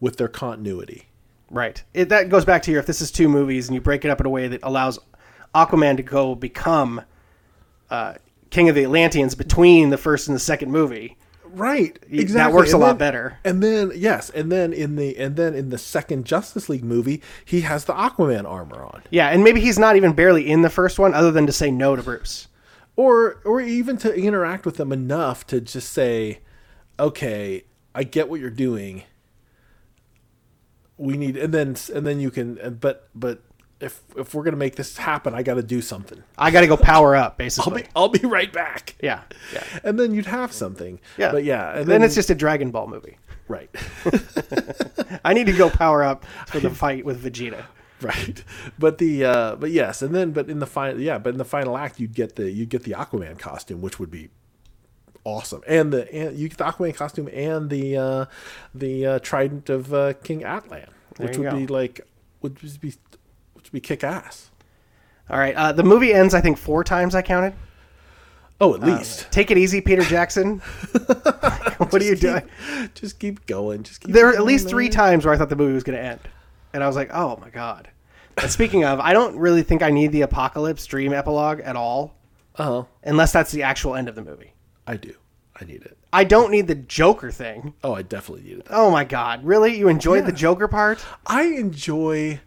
[0.00, 1.06] with their continuity.
[1.50, 1.82] Right.
[1.94, 4.10] It, that goes back to your if this is two movies and you break it
[4.10, 4.98] up in a way that allows
[5.54, 7.02] Aquaman to go become
[7.90, 8.14] uh,
[8.50, 11.16] King of the Atlanteans between the first and the second movie.
[11.44, 11.98] right.
[12.10, 12.26] Exactly.
[12.34, 13.38] That works a And lot better.
[13.44, 17.22] And then yes, and then in the and then in the second Justice League movie,
[17.44, 19.02] he has the Aquaman armor on.
[19.10, 21.70] Yeah, and maybe he's not even barely in the first one, other than to say
[21.70, 22.48] no to Bruce.
[22.96, 26.40] or or even to interact with them enough to just say,
[26.98, 29.04] "Okay, I get what you're doing.
[30.98, 32.78] We need," and then and then you can.
[32.80, 33.42] But but
[33.80, 36.22] if if we're gonna make this happen, I got to do something.
[36.38, 37.82] I got to go power up, I'll basically.
[37.82, 38.94] be I'll be right back.
[39.02, 40.98] yeah, yeah, And then you'd have something.
[41.18, 41.30] yeah.
[41.32, 43.18] But yeah, and then, then, it's just a Dragon Ball movie.
[43.48, 43.68] right,
[45.24, 47.64] I need to go power up for the fight with Vegeta.
[48.00, 48.42] right.
[48.78, 51.44] But the uh, but yes, and then but in the final yeah, but in the
[51.44, 54.30] final act, you'd get the you'd get the Aquaman costume, which would be
[55.26, 58.24] awesome, and the and you get the Aquaman costume and the uh,
[58.74, 61.56] the uh, trident of uh, King Atlan, which would go.
[61.56, 62.00] be like
[62.40, 62.68] would be
[63.52, 64.50] which would be kick ass.
[65.28, 66.32] All right, uh, the movie ends.
[66.34, 67.54] I think four times I counted.
[68.58, 69.30] Oh, at least.
[69.30, 70.58] Take it easy, Peter Jackson.
[71.80, 72.48] what are you doing?
[72.94, 73.82] Just keep going.
[73.82, 74.14] Just keep.
[74.14, 76.20] There were at least three times where I thought the movie was going to end,
[76.72, 77.88] and I was like, "Oh my god."
[78.38, 82.14] And speaking of, I don't really think I need the apocalypse dream epilogue at all,
[82.56, 82.84] Uh-huh.
[83.02, 84.52] unless that's the actual end of the movie.
[84.86, 85.14] I do.
[85.60, 85.96] I need it.
[86.12, 87.74] I don't need the Joker thing.
[87.82, 88.74] Oh, I definitely needed that.
[88.74, 89.76] Oh my god, really?
[89.78, 91.04] You enjoyed the Joker part?
[91.26, 92.40] I enjoy.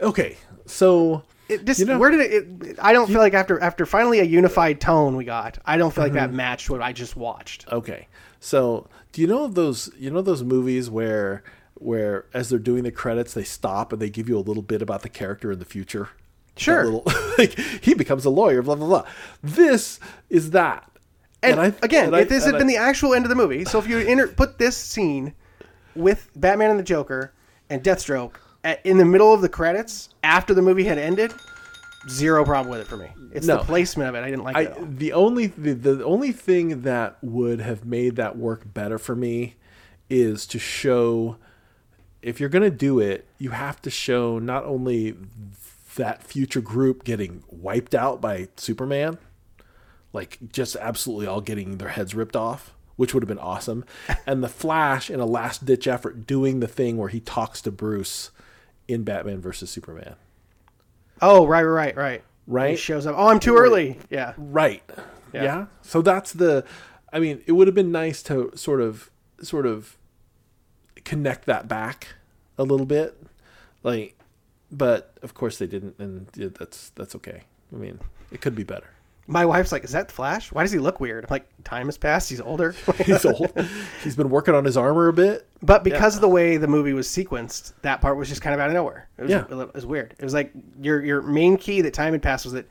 [0.00, 2.32] Okay, so It just You know- where did it,
[2.70, 2.78] it?
[2.80, 6.04] I don't feel like after after finally a unified tone we got, I don't feel
[6.04, 6.32] like Mm-hmm.
[6.32, 7.70] that matched what I just watched.
[7.70, 8.08] Okay.
[8.40, 11.42] So, do you know those you know those movies where
[11.74, 14.80] where as they're doing the credits they stop and they give you a little bit
[14.80, 16.08] about the character in the future?
[16.54, 16.84] That Sure.
[16.86, 19.04] little- like he becomes a lawyer, blah blah blah.
[19.42, 20.88] This is that.
[21.52, 23.28] And, I- again, and I- if this had and been I- the actual end of
[23.28, 25.34] the movie, so if you inter- put this scene
[25.94, 27.32] with Batman and the Joker
[27.70, 28.32] and Deathstroke
[28.64, 31.32] at, in the middle of the credits after the movie had ended,
[32.08, 33.08] zero problem with it for me.
[33.32, 33.58] It's No.
[33.58, 34.56] the placement of it I didn't like.
[34.56, 39.16] It the only the, the only thing that would have made that work better for
[39.16, 39.54] me
[40.10, 41.36] is to show
[42.22, 45.14] if you're going to do it, you have to show not only
[45.96, 49.18] that future group getting wiped out by Superman,
[50.14, 53.84] like just absolutely all getting their heads ripped off, which would have been awesome,
[54.26, 57.70] and the Flash in a last ditch effort doing the thing where he talks to
[57.70, 58.30] Bruce
[58.88, 60.14] in Batman versus Superman.
[61.20, 62.24] Oh, right, right, right, right.
[62.46, 62.70] Right?
[62.70, 63.14] He shows up.
[63.16, 63.98] Oh, I'm too early.
[64.10, 64.34] Yeah.
[64.36, 64.82] Right.
[65.32, 65.42] Yeah.
[65.42, 65.66] Yeah.
[65.82, 66.64] So that's the
[67.12, 69.96] I mean, it would have been nice to sort of sort of
[71.04, 72.08] connect that back
[72.58, 73.16] a little bit.
[73.82, 74.16] Like
[74.70, 76.26] but of course they didn't and
[76.58, 77.44] that's that's okay.
[77.72, 77.98] I mean,
[78.30, 78.90] it could be better.
[79.26, 80.52] My wife's like, "Is that Flash?
[80.52, 82.28] Why does he look weird?" I'm like, "Time has passed.
[82.28, 82.72] He's older."
[83.04, 83.52] He's old.
[84.02, 85.46] He's been working on his armor a bit.
[85.62, 88.60] But because of the way the movie was sequenced, that part was just kind of
[88.60, 89.08] out of nowhere.
[89.16, 89.44] It was, Yeah.
[89.50, 90.14] it was weird.
[90.18, 92.68] It was like your your main key that time had passed was that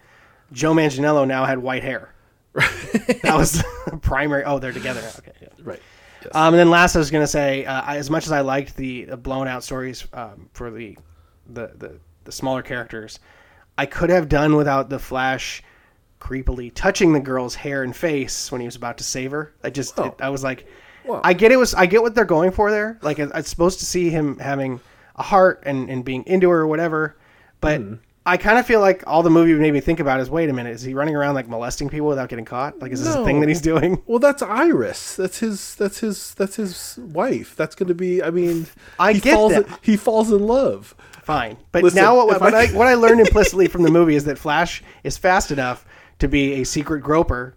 [0.51, 2.13] Joe Manganiello now had white hair.
[2.53, 3.63] that was
[4.01, 4.43] primary.
[4.43, 5.09] Oh, they're together now.
[5.19, 5.31] Okay.
[5.41, 5.47] Yeah.
[5.63, 5.81] Right.
[6.23, 6.31] Yes.
[6.35, 8.41] Um, and then last, I was going to say, uh, I- as much as I
[8.41, 10.97] liked the, the blown out stories um, for the,
[11.51, 13.19] the the the smaller characters,
[13.77, 15.63] I could have done without the Flash
[16.23, 19.53] creepily touching the girl's hair and face when he was about to save her.
[19.63, 20.05] I just, Oh.
[20.05, 20.65] it- I was like,
[21.05, 22.97] Well- I get it was, I get what they're going for there.
[23.01, 24.79] Like, I- I'm supposed to see him having
[25.17, 27.17] a heart and and being into her or whatever,
[27.61, 27.81] but.
[27.81, 27.93] Hmm.
[28.25, 30.53] I kind of feel like all the movie made me think about is wait a
[30.53, 32.79] minute, is he running around like molesting people without getting caught?
[32.81, 34.01] Like, is this a thing that he's doing?
[34.07, 35.17] well, that's Iris.
[35.17, 35.75] That's his.
[35.75, 36.33] That's his.
[36.35, 37.53] That's his wife.
[37.57, 38.23] That's going to be.
[38.23, 39.51] I mean, I he get falls.
[39.51, 39.67] that.
[39.81, 40.95] He falls in love.
[41.23, 44.15] Fine, but Listen, now what, what, I- I, what I learned implicitly from the movie
[44.15, 45.85] is that Flash is fast enough
[46.23, 47.53] to be a secret groper.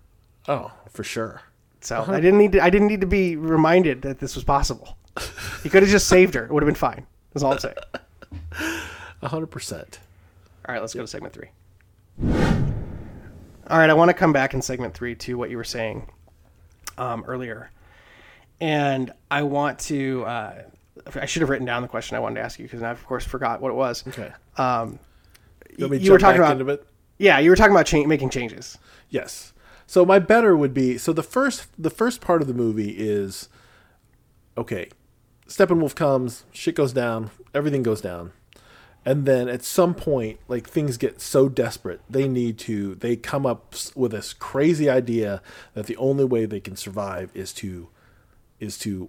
[0.48, 1.40] Oh, for sure.
[1.80, 4.98] So I didn't need to, I didn't need to be reminded that this was possible.
[5.62, 7.06] He could have just saved her; it would have been fine.
[7.32, 7.76] That's all I'm saying.
[9.22, 10.00] A hundred percent.
[10.68, 11.48] All right, let's go to segment three.
[13.68, 16.10] All right, I want to come back in segment three to what you were saying
[16.98, 17.70] um, earlier,
[18.60, 20.24] and I want to.
[20.24, 20.62] Uh,
[21.14, 23.06] I should have written down the question I wanted to ask you because I, of
[23.06, 24.04] course, forgot what it was.
[24.08, 24.32] Okay.
[24.56, 24.98] Um,
[25.76, 26.80] You, want me to you were talking about?
[27.18, 28.78] Yeah, you were talking about cha- making changes.
[29.08, 29.52] Yes.
[29.86, 33.48] So my better would be so the first the first part of the movie is
[34.58, 34.90] okay.
[35.46, 38.32] Steppenwolf comes, shit goes down, everything goes down.
[39.04, 43.46] And then at some point, like things get so desperate, they need to they come
[43.46, 45.40] up with this crazy idea
[45.74, 47.88] that the only way they can survive is to
[48.58, 49.08] is to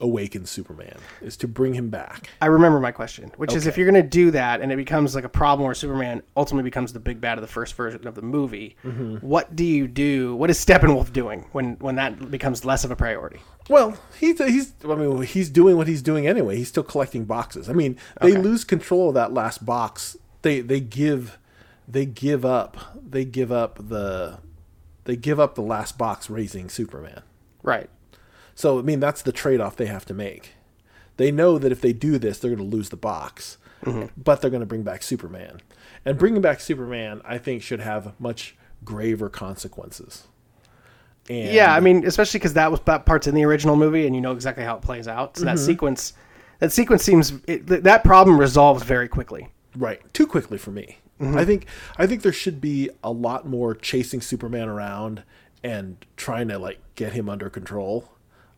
[0.00, 2.28] awaken Superman, is to bring him back.
[2.42, 5.14] I remember my question, which is if you're going to do that and it becomes
[5.14, 8.14] like a problem where Superman ultimately becomes the big bad of the first version of
[8.14, 9.16] the movie, Mm-hmm.
[9.26, 10.34] what do you do?
[10.36, 13.38] What is Steppenwolf doing when when that becomes less of a priority?
[13.70, 16.56] Well, he's he's I mean he's doing what he's doing anyway.
[16.56, 17.68] He's still collecting boxes.
[17.70, 18.40] I mean, they Okay.
[18.42, 20.16] lose control of that last box.
[20.42, 21.38] They they give
[21.88, 22.76] they give up
[23.08, 24.38] they give up the
[25.04, 27.22] they give up the last box raising Superman.
[27.62, 27.88] Right.
[28.54, 30.52] So I mean, that's the trade-off they have to make.
[31.16, 33.58] They know that if they do this, they're going to lose the box,
[34.16, 35.60] but they're going to bring back Superman,
[36.04, 40.26] and bringing back Superman, I think, should have much graver consequences.
[41.30, 44.14] And Yeah, I mean, especially because that was that part's in the original movie, and
[44.14, 45.36] you know exactly how it plays out.
[45.36, 45.64] So that Mm-hmm.
[45.66, 46.12] sequence,
[46.58, 49.48] that sequence seems it, th- that problem resolves very quickly.
[49.76, 50.00] Right.
[50.14, 50.98] Too quickly for me.
[51.20, 55.22] I think I think there should be a lot more chasing Superman around
[55.62, 58.10] and trying to like get him under control.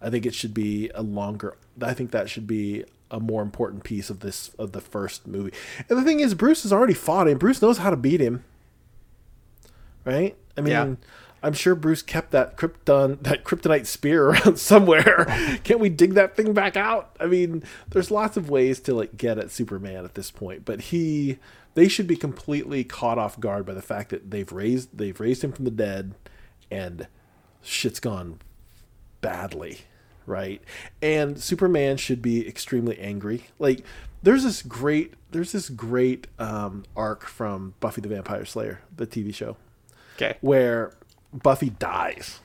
[0.06, 3.82] I think it should be a longer I think that should be a more important
[3.82, 5.52] piece of this of the first movie.
[5.88, 7.38] And the thing is Bruce has already fought him.
[7.38, 8.44] Bruce knows how to beat him.
[10.04, 10.36] Right?
[10.56, 10.94] I mean, Yeah.
[11.42, 15.24] I'm sure Bruce kept that krypton that kryptonite spear around somewhere.
[15.64, 17.16] Can't we dig that thing back out?
[17.18, 20.80] I mean, there's lots of ways to like get at Superman at this point, but
[20.82, 21.38] he
[21.74, 25.42] they should be completely caught off guard by the fact that they've raised they've raised
[25.42, 26.14] him from the dead
[26.70, 27.06] and
[27.62, 28.38] shit's gone
[29.20, 29.80] badly,
[30.26, 30.60] right?
[31.00, 33.44] And Superman should be extremely angry.
[33.58, 33.84] Like
[34.22, 39.34] there's this great there's this great um, arc from Buffy the Vampire Slayer, the TV
[39.34, 39.56] show
[40.16, 40.92] Okay, where
[41.32, 42.40] Buffy dies.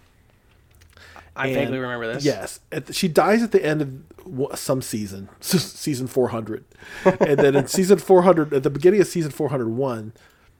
[1.35, 2.25] I And- vaguely remember this.
[2.25, 3.81] Yes, at the- she dies at the end
[4.25, 6.65] of some season, season four hundred,
[7.05, 10.11] and then in season four hundred, at the beginning of season four hundred one,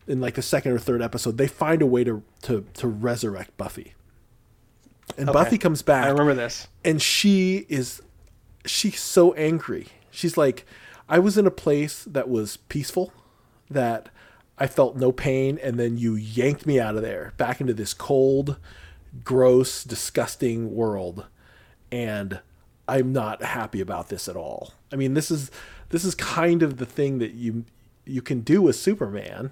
[0.08, 3.56] in like the second or third episode, they find a way to to to resurrect
[3.58, 3.94] Buffy,
[5.18, 5.34] and Okay.
[5.34, 6.68] Buffy comes back I remember this.
[6.84, 8.02] and she is
[8.66, 10.66] she's so angry she's like
[11.10, 13.12] i was in a place that was peaceful
[13.70, 14.10] that
[14.60, 17.94] i felt no pain and then you yanked me out of there back into this
[17.96, 18.58] cold
[19.24, 21.26] gross disgusting world
[21.92, 22.40] and
[22.88, 25.50] i'm not happy about this at all i mean this is
[25.90, 27.66] this is kind of the thing that you
[28.06, 29.52] you can do with superman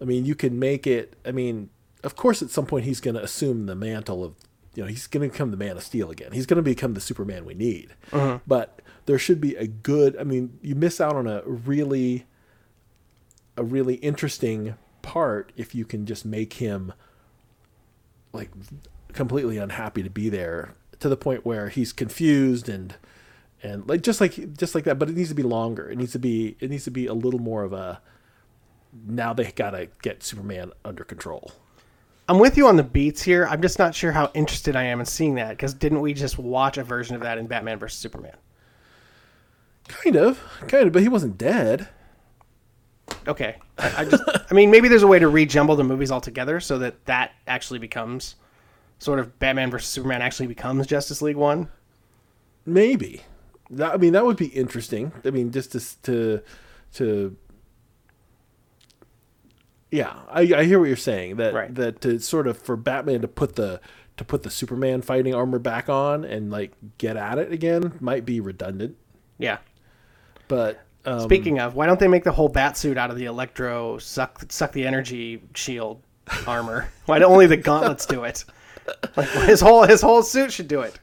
[0.00, 1.14] I mean, you can make it.
[1.24, 1.70] I mean,
[2.02, 4.34] of course, at some point he's going to assume the mantle of,
[4.74, 6.32] you know, he's going to become the Man of Steel again.
[6.32, 7.94] He's going to become the Superman we need.
[8.12, 8.38] Uh-huh.
[8.46, 10.16] But there should be a good.
[10.18, 12.26] I mean, you miss out on a really,
[13.56, 16.92] a really interesting part if you can just make him
[18.32, 18.50] like
[19.12, 22.96] completely unhappy to be there to the point where he's confused and
[23.62, 26.12] and like just like just like that but it needs to be longer it needs
[26.12, 28.00] to be it needs to be a little more of a
[29.06, 31.52] now they gotta get Superman under control.
[32.28, 33.46] I'm with you on the beats here.
[33.46, 36.38] I'm just not sure how interested I am in seeing that because didn't we just
[36.38, 38.36] watch a version of that in Batman vs Superman?
[39.88, 41.88] Kind of, kind of, but he wasn't dead.
[43.28, 46.60] Okay, I, I just, I mean, maybe there's a way to rejumble the movies altogether
[46.60, 48.36] so that that actually becomes
[48.98, 51.68] sort of Batman vs Superman actually becomes Justice League One.
[52.64, 53.20] Maybe.
[53.70, 55.12] That, I mean, that would be interesting.
[55.24, 56.40] I mean, just to to
[56.94, 57.36] to.
[59.90, 61.36] Yeah, I, I hear what you're saying.
[61.36, 61.74] That Right.
[61.74, 63.80] that to sort of for Batman to put the
[64.16, 68.24] to put the Superman fighting armor back on and like get at it again might
[68.24, 68.96] be redundant.
[69.38, 69.58] Yeah.
[70.48, 73.24] But um, Speaking of, why don't they make the whole bat suit out of the
[73.26, 76.00] electro suck suck the energy shield
[76.46, 76.88] armor?
[77.06, 78.44] why don't only the gauntlets do it?
[79.16, 80.98] Like his whole his whole suit should do it.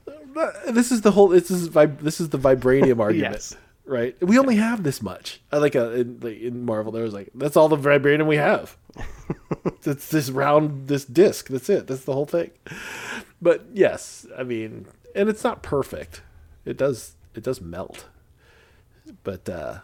[0.70, 3.56] this is the whole this is vib- this is the vibranium argument Yes.
[3.86, 4.16] Right?
[4.22, 5.42] We only have this much.
[5.52, 8.38] I like a, in, like in marvel there was like that's all the vibranium we
[8.38, 8.78] have.
[9.84, 11.48] It's this round this disc.
[11.48, 11.88] That's it.
[11.88, 12.52] That's the whole thing.
[13.42, 16.22] But yes i mean and it's not perfect.
[16.66, 18.06] It does it does melt.
[19.24, 19.80] But uh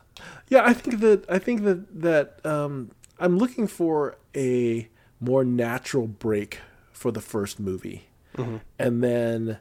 [0.49, 4.87] yeah i think that i think that that um i'm looking for a
[5.19, 6.59] more natural break
[6.91, 8.07] for the first movie.
[8.77, 9.57] And then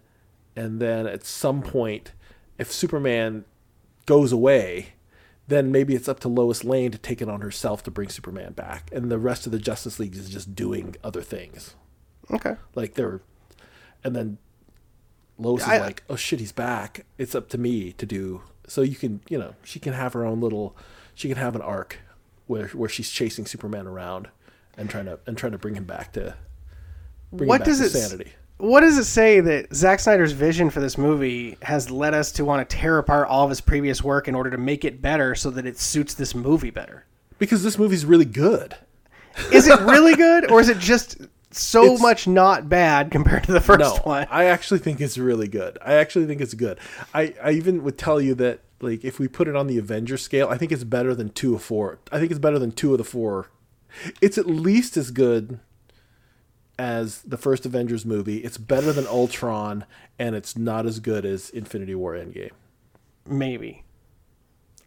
[0.54, 2.12] and then at some point
[2.58, 3.44] if superman
[4.06, 4.94] goes away
[5.48, 8.52] then maybe it's up to lois lane to take it on herself to bring superman
[8.52, 8.90] back.
[8.92, 11.74] And the rest of the justice league is just doing other things.
[12.32, 12.56] Okay.
[12.74, 13.20] like they're
[14.02, 14.38] and then
[15.38, 17.06] lois is I- like oh shit he's back.
[17.18, 18.42] It's up to me to do.
[18.66, 20.76] So you can you know she can have her own little
[21.14, 22.00] she can have an arc
[22.48, 24.28] where where she's chasing superman around
[24.76, 26.34] and trying to and trying to bring him back to
[27.32, 30.32] bring What him back does to it sanity What does it say that Zack Snyder's
[30.32, 33.60] vision for this movie has led us to want to tear apart all of his
[33.60, 37.04] previous work in order to make it better so that it suits this movie better?
[37.38, 38.74] because this movie's really good
[39.52, 41.18] Is it really good or is it just
[41.50, 44.26] so It's- much not bad compared to the first no, one?
[44.30, 45.76] I actually think it's really good.
[45.84, 46.78] I actually think it's good.
[47.12, 50.16] I, I even would tell you that like if we put it on the Avenger
[50.16, 51.98] scale, I think it's better than two of four.
[52.10, 53.50] I think it's better than two of the four.
[54.22, 55.60] It's at least as good
[56.78, 58.38] as the first Avengers movie.
[58.38, 59.84] It's better than Ultron,
[60.18, 62.50] and it's not as good as Infinity War Endgame.
[63.26, 63.82] Maybe.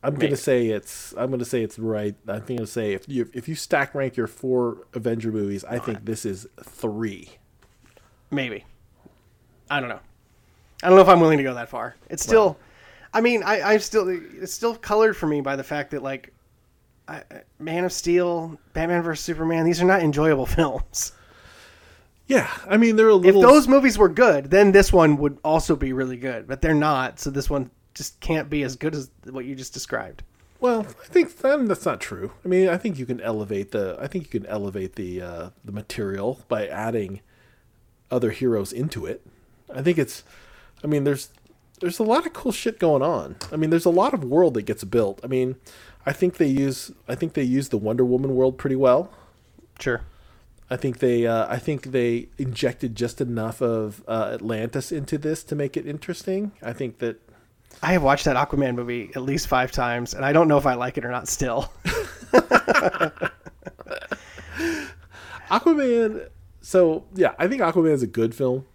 [0.01, 0.27] I'm Maybe.
[0.27, 1.13] gonna say it's.
[1.17, 2.15] I'm gonna say it's right.
[2.27, 6.05] I'm gonna say if you if you stack rank your four Avenger movies, I think
[6.05, 7.31] this is three.
[8.31, 8.63] Maybe.
[9.69, 9.99] I don't know.
[10.81, 11.95] I don't know if I'm willing to go that far.
[12.09, 12.57] It's still,
[13.13, 16.33] I mean, I, I still, it's still colored for me by the fact that like,
[17.07, 17.23] I,
[17.59, 21.11] Man of Steel, Batman vs Superman, these are not enjoyable films.
[22.29, 23.43] Yeah, I mean they're a little.
[23.43, 26.47] If those movies were good, then this one would also be really good.
[26.47, 29.73] But they're not, so this one just can't be as good as what you just
[29.73, 30.21] described.
[30.59, 32.31] well, I think that's not true.
[32.45, 33.97] I mean, I think you can elevate the.
[33.99, 37.21] I think you can elevate the uh, the material by adding
[38.11, 39.25] other heroes into it.
[39.73, 40.23] I think it's.
[40.83, 41.29] I mean, there's
[41.81, 43.37] there's a lot of cool shit going on.
[43.51, 45.19] I mean, there's a lot of world that gets built.
[45.23, 45.55] I mean,
[46.05, 49.11] I think they use I think they use the Wonder Woman world pretty well.
[49.79, 50.01] Sure.
[50.69, 55.43] I think they uh, I think they injected just enough of uh, Atlantis into this
[55.45, 56.51] to make it interesting.
[56.61, 57.19] I think that
[57.81, 60.65] I have watched that Aquaman movie at least five times, and I don't know if
[60.65, 61.71] I like it or not still.
[65.49, 66.29] Aquaman.
[66.61, 68.65] So yeah, I think Aquaman is a good film.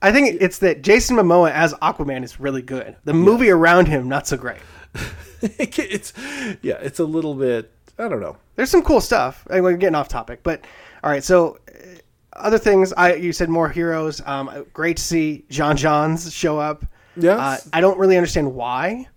[0.00, 2.96] I think it's that Jason Momoa as Aquaman is really good.
[3.04, 4.58] The movie around him, not so great.
[5.42, 6.12] it's
[6.60, 7.70] yeah, it's a little bit.
[7.98, 8.36] I don't know.
[8.56, 9.46] There's some cool stuff.
[9.50, 10.64] I mean, We're getting off topic, but
[11.04, 11.22] all right.
[11.22, 11.98] So, uh,
[12.34, 12.92] other things.
[12.94, 14.20] I you said more heroes.
[14.26, 16.84] Um, great to see J'onn J'onzz show up.
[17.16, 17.36] Yeah.
[17.36, 19.08] Uh, I don't really understand why.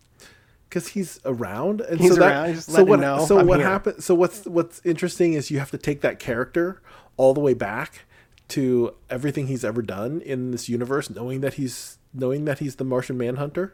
[0.70, 4.14] because he's around and He's so that, around, so what so I'm what happened so
[4.14, 6.82] what's what's interesting is you have to take that character
[7.16, 8.02] all the way back
[8.50, 12.84] to everything he's ever done in this universe knowing that he's knowing that he's the
[12.84, 13.74] Martian Manhunter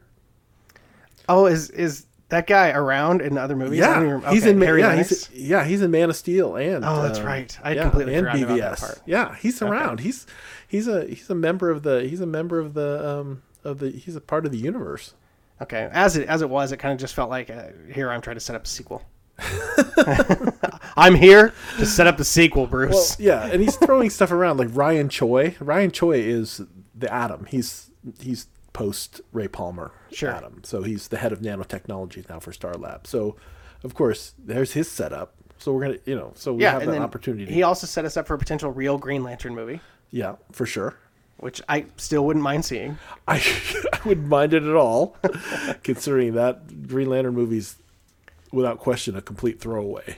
[1.27, 3.79] Oh, is is that guy around in other movies?
[3.79, 5.29] Yeah even- he's in Harry yeah Lennix?
[5.29, 7.57] he's yeah he's in Man of Steel and Oh, that's uh, right.
[7.63, 9.01] I yeah, completely and forgot about that part.
[9.05, 10.25] yeah he's around he's
[10.67, 13.91] he's a he's a member of the he's a member of the um of the
[13.91, 15.13] he's a part of the universe
[15.61, 18.19] Okay, as it as it was, it kind of just felt like uh, here I'm
[18.19, 19.03] trying to set up a sequel.
[20.97, 23.17] I'm here to set up the sequel, Bruce.
[23.19, 25.55] Well, yeah, and he's throwing stuff around like Ryan Choi.
[25.59, 26.61] Ryan Choi is
[26.95, 27.45] the Atom.
[27.45, 30.31] He's he's post Ray Palmer Sure.
[30.31, 30.61] Atom.
[30.63, 33.07] So he's the head of nanotechnology now for Star Lab.
[33.07, 33.35] So
[33.83, 35.33] of course there's his setup.
[35.57, 37.51] So we're gonna you know so we yeah, have that opportunity.
[37.53, 40.95] He also set us up for a potential real Green Lantern movie, yeah, for sure.
[41.37, 42.97] which I still wouldn't mind seeing.
[43.27, 43.35] I
[43.93, 45.17] I wouldn't mind it at all,
[45.83, 47.75] considering that Green Lantern movie's
[48.51, 50.17] without question a complete throwaway.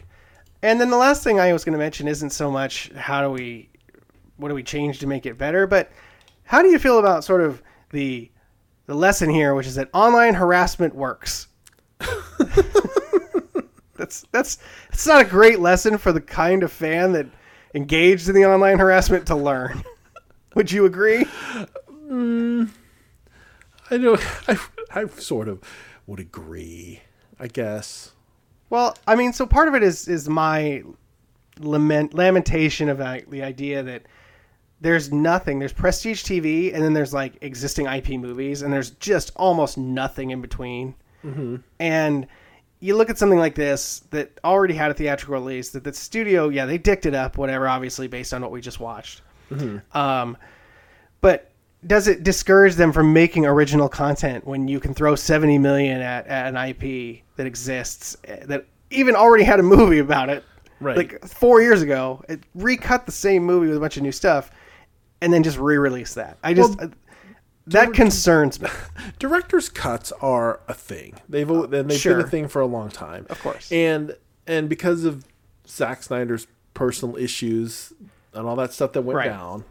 [0.61, 3.29] And then the last thing I was going to mention isn't so much how do
[3.29, 3.69] we,
[4.37, 5.91] what do we change to make it better, but
[6.45, 8.31] how do you feel about sort of the
[8.85, 11.47] the lesson here, which is that online harassment works.
[13.95, 14.57] that's that's
[14.89, 17.27] it's not a great lesson for the kind of fan that
[17.73, 19.83] engaged in the online harassment to learn.
[20.55, 21.25] Would you agree?
[22.11, 24.17] I know
[24.47, 24.59] I
[24.91, 25.61] I sort of
[26.05, 27.01] would agree.
[27.39, 28.11] I guess.
[28.69, 30.83] Well, I mean, so part of it is is my
[31.59, 34.03] lament lamentation of uh, the idea that
[34.83, 35.59] there's nothing.
[35.59, 40.29] There's prestige TV, and then there's like existing IP movies, and there's just almost nothing
[40.31, 40.93] in between.
[41.79, 42.27] And
[42.81, 45.69] you look at something like this that already had a theatrical release.
[45.69, 48.79] That the studio, yeah, they dicked it up, whatever, obviously based on what we just
[48.81, 49.21] watched.
[49.93, 50.35] Um,
[51.21, 51.49] but
[51.87, 56.27] does it discourage them from making original content when you can throw 70 million at,
[56.27, 60.43] at an IP that exists eh, that even already had a movie about it
[60.79, 60.97] Right.
[60.97, 64.51] like four years ago it recut the same movie with a bunch of new stuff
[65.23, 66.91] and then just re-release that i just Well, uh,
[67.67, 68.67] that concerns me
[69.19, 71.13] director's cuts are a thing.
[71.29, 72.17] They've al- and they've sure.
[72.17, 73.71] been a thing for a long time, Of course.
[73.71, 75.23] And and because of
[75.65, 77.93] Zack Snyder's personal issues
[78.33, 79.29] and all that stuff that went Right.
[79.29, 79.63] down,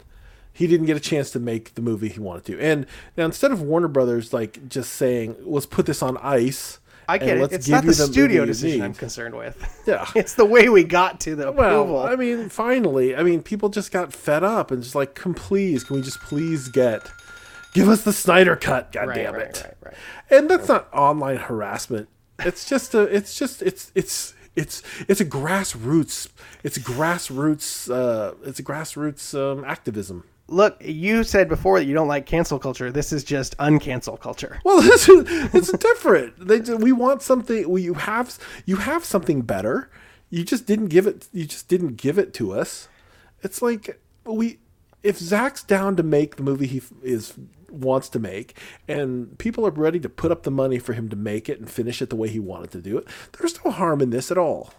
[0.51, 2.59] he didn't get a chance to make the movie he wanted to.
[2.59, 7.17] And now instead of Warner Brothers like just saying, "Let's put this on ice," i
[7.17, 10.09] get it it's not the studio decision i'm concerned with Yeah.
[10.15, 13.69] it's the way we got to the approval Well, I mean, finally, I mean, people
[13.69, 17.11] just got fed up and just like, "Come, please, can we just please get,
[17.73, 18.93] give us the Snyder cut?
[18.93, 19.95] God right, damn it!" right, right.
[20.29, 22.07] And that's not online harassment.
[22.39, 23.01] It's just a.
[23.01, 23.61] It's just.
[23.61, 23.91] It's.
[23.93, 24.33] It's.
[24.55, 24.81] It's.
[25.09, 26.29] It's a grassroots.
[26.63, 27.93] It's grassroots.
[27.93, 30.23] Uh, it's a grassroots um, activism.
[30.47, 34.59] Look you said before that you don't like cancel culture this is just uncancel culture
[34.65, 36.47] Well, this is, it's different.
[36.47, 37.67] They we want something.
[37.67, 39.89] Well, you have you have something better.
[40.29, 41.27] You just didn't give it.
[41.31, 42.87] You just didn't give it to us.
[43.41, 44.59] It's like we.
[45.03, 47.33] If Zack's down to make the movie he is
[47.69, 51.15] wants to make, and people are ready to put up the money for him to
[51.15, 53.05] make it and finish it the way he wanted to do it,
[53.37, 54.73] there's no harm in this at all.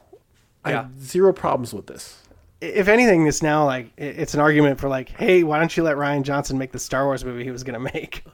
[0.64, 0.76] I Yeah.
[0.82, 2.22] have zero problems with this.
[2.64, 5.96] If anything, it's now like it's an argument for like, hey, why don't you let
[5.96, 8.24] Rian Johnson make the Star Wars movie he was going to make?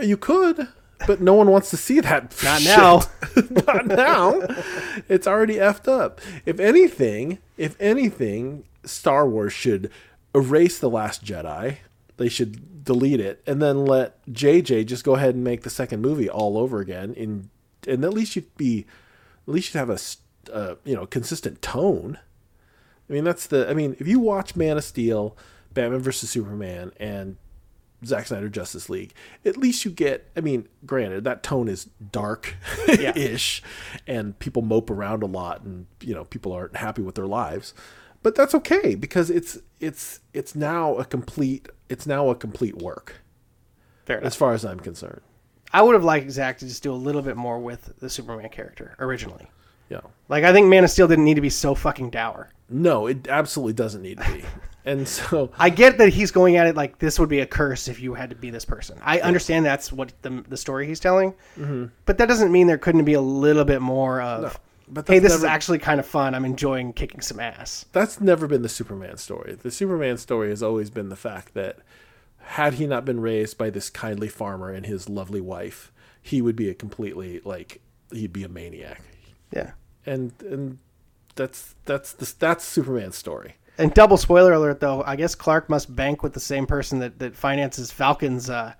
[0.00, 0.68] You could,
[1.06, 2.34] but no one wants to see that.
[2.44, 3.00] Not now.
[3.66, 4.40] Not now.
[5.08, 6.20] It's already effed up.
[6.46, 9.90] If anything, if anything, Star Wars should
[10.34, 11.78] erase the Last Jedi,
[12.16, 16.00] They should delete it and then let JJ just go ahead and make the second
[16.00, 17.12] movie all over again.
[17.14, 17.50] In
[17.86, 18.86] and at least you'd be,
[19.46, 19.98] at least you'd have a,
[20.52, 22.18] uh, you know consistent tone.
[23.10, 23.68] I mean that's the.
[23.68, 25.36] I mean if you watch Man of Steel,
[25.74, 27.36] Batman vs Superman, and
[28.04, 29.12] Zack Snyder Justice League,
[29.44, 30.30] at least you get.
[30.36, 32.54] I mean, granted that tone is dark
[32.88, 33.62] ish,
[34.06, 37.74] and people mope around a lot, and you know people aren't happy with their lives,
[38.22, 43.22] but that's okay because it's it's it's now a complete it's now a complete work
[44.04, 45.22] Fair as far as I'm concerned.
[45.72, 48.48] I would have liked Zack to just do a little bit more with the Superman
[48.50, 49.48] character originally.
[49.90, 50.00] Yeah.
[50.28, 52.48] Like I think Man of Steel didn't need to be so fucking dour.
[52.68, 54.44] No, it absolutely doesn't need to be.
[54.84, 57.88] and so I get that he's going at it like this would be a curse
[57.88, 58.98] if you had to be this person.
[59.02, 61.86] I understand that's what the, the story he's telling, Mm-hmm.
[62.06, 65.34] but that doesn't mean there couldn't be a little bit more of, but hey, this
[65.34, 66.34] is actually kind of fun.
[66.36, 67.84] I'm enjoying kicking some ass.
[67.92, 69.56] that's never been the Superman story.
[69.60, 71.78] The Superman story has always been the fact that
[72.38, 76.56] had he not been raised by this kindly farmer and his lovely wife, he would
[76.56, 77.80] be a completely like
[78.12, 79.02] he'd be a maniac.
[79.52, 79.72] Yeah.
[80.06, 80.78] And and
[81.36, 83.56] that's that's the that's Superman's story.
[83.78, 87.18] And double spoiler alert, though, I guess Clark must bank with the same person that,
[87.18, 88.74] that finances Falcon's uh,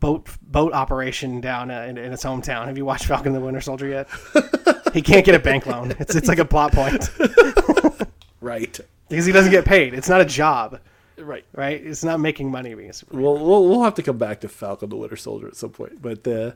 [0.00, 2.66] boat boat operation down uh, in, in his hometown.
[2.66, 4.08] Have you watched Falcon the Winter Soldier yet?
[4.94, 5.92] he can't get a bank loan.
[5.98, 7.08] It's it's like a plot point
[8.40, 8.78] Right.
[9.08, 9.94] because he doesn't get paid.
[9.94, 10.80] It's not a job,
[11.16, 11.44] Right.
[11.52, 11.84] right?
[11.84, 13.20] It's not making money being a superhero.
[13.20, 16.00] We'll, we'll we'll have to come back to Falcon the Winter Soldier at some point,
[16.00, 16.52] but uh,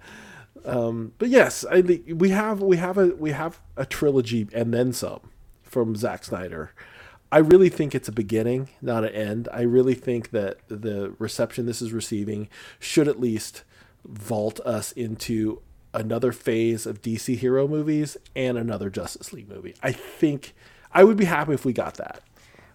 [0.65, 4.93] um, but yes, I we have we have a we have a trilogy and then
[4.93, 5.31] some
[5.63, 6.73] from Zack Snyder.
[7.31, 9.49] I really think it's a beginning, not an end.
[9.53, 12.49] I really think that the reception this is receiving
[12.79, 13.65] should at least
[14.05, 15.63] vault us into
[15.95, 19.75] another phase of DC hero movies and another Justice League movie.
[19.83, 20.55] I think
[20.93, 22.21] I would be happy if we got that.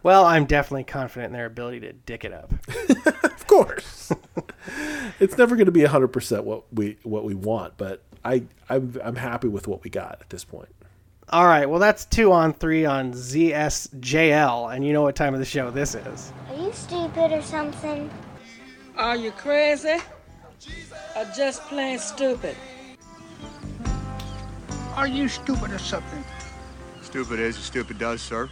[0.03, 2.53] Well, I'm definitely confident in their ability to dick it up.
[3.47, 4.11] Of course.
[5.21, 9.15] it's never going to be 100% what we what we want, but I I'm I'm
[9.15, 10.67] happy with what we got at this point.
[11.29, 15.39] All right, well, that's two on three on ZSJL, and you know what time of
[15.39, 16.33] the show this is.
[16.49, 18.09] Are you stupid or something?
[18.97, 19.97] Are you crazy?
[21.15, 22.55] Or just plain stupid?
[24.95, 26.23] Are you stupid or something?
[27.01, 28.49] Stupid is, stupid does, sir.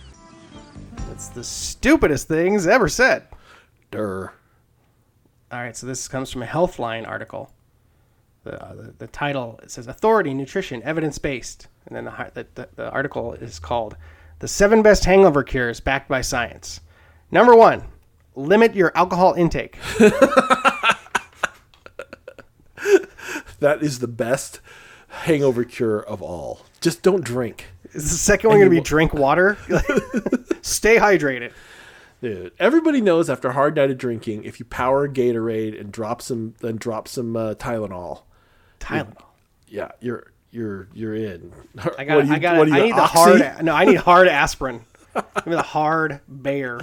[1.12, 3.28] It's the stupidest things ever said.
[3.92, 4.34] Durr.
[5.52, 7.52] All right, so this comes from a Healthline article.
[8.44, 11.68] The, uh, the, the title it says Authority, Nutrition, Evidence Based.
[11.88, 13.96] And then the, the, the, the article is called
[14.40, 16.82] The Seven Best Hangover Cures Backed by Science.
[17.32, 17.84] Number one,
[18.36, 19.78] limit your alcohol intake.
[23.60, 24.60] That is the best
[25.08, 26.66] hangover cure of all.
[26.82, 27.72] Just don't drink.
[27.96, 29.58] Is the second one going to be drink water?
[30.62, 31.54] Stay hydrated.
[32.22, 36.22] Dude, everybody knows after a hard night of drinking, if you power Gatorade and drop
[36.22, 38.24] some then drop some uh, Tylenol,
[38.80, 39.24] Tylenol.
[39.68, 41.54] yeah, you're you're you're in.
[41.98, 42.30] I got.
[42.30, 42.72] I got.
[42.72, 43.64] I need the hard.
[43.64, 44.82] No, I need hard aspirin.
[45.14, 46.80] Give me the hard Bayer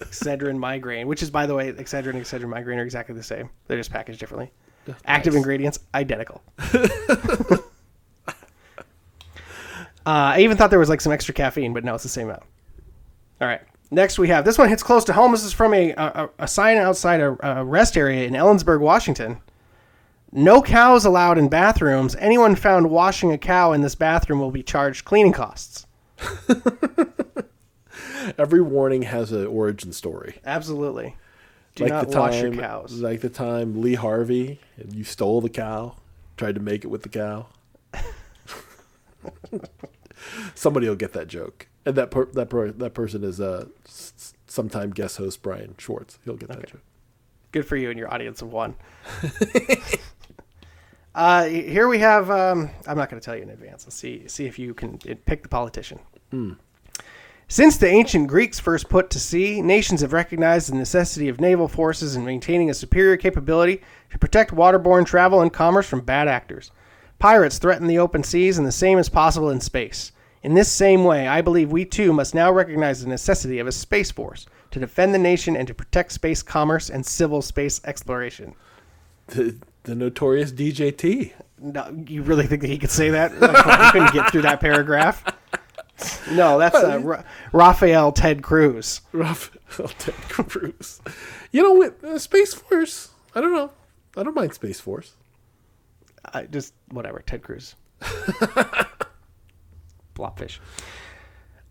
[0.00, 3.50] Excedrin migraine, which is, by the way, Excedrin and Excedrin migraine are exactly the same.
[3.66, 4.50] They're just packaged differently.
[5.04, 6.42] Active ingredients identical.
[10.06, 12.28] uh, I even thought there was like some extra caffeine, but no, it's the same
[12.28, 12.42] amount.
[13.40, 13.60] All right.
[13.90, 15.32] Next, we have this one hits close to home.
[15.32, 19.40] This is from a a, a sign outside a, a rest area in Ellensburg, Washington.
[20.32, 22.16] No cows allowed in bathrooms.
[22.16, 25.86] Anyone found washing a cow in this bathroom will be charged cleaning costs.
[28.38, 30.40] Every warning has an origin story.
[30.46, 31.16] Absolutely.
[31.74, 32.94] Do not wash your cows.
[32.98, 35.96] Like the time Lee Harvey and you stole the cow,
[36.38, 37.46] tried to make it with the cow.
[40.54, 44.12] Somebody will get that joke, and that per, that per, that person is uh, s-
[44.16, 46.18] s- sometime guest host Brian Schwartz.
[46.24, 46.82] He'll get that joke.
[47.52, 48.74] Good for you and your audience of one.
[51.14, 52.30] uh, here we have.
[52.30, 53.84] Um, I'm not going to tell you in advance.
[53.84, 55.98] Let's see see if you can uh, pick the politician.
[57.48, 61.68] Since the ancient Greeks first put to sea, nations have recognized the necessity of naval
[61.68, 66.70] forces in maintaining a superior capability to protect waterborne travel and commerce from bad actors.
[67.18, 70.12] Pirates threaten the open seas, and the same is possible in space.
[70.42, 73.72] In this same way, I believe we too must now recognize the necessity of a
[73.72, 78.54] space force to defend the nation and to protect space commerce and civil space exploration.
[79.28, 81.32] The, the notorious DJT.
[81.60, 83.32] No, you really think that he could say that?
[83.40, 85.24] Like, he couldn't get through that paragraph.
[86.32, 87.22] No, that's uh, Ra-
[87.52, 89.02] Rafael Ted Cruz.
[89.12, 91.00] Rafael Ted Cruz.
[91.52, 92.02] You know what?
[92.02, 93.10] Uh, Space Force.
[93.36, 93.70] I don't know.
[94.16, 95.12] I don't mind Space Force.
[96.24, 97.76] I just whatever, Ted Cruz.
[100.22, 100.58] Blobfish.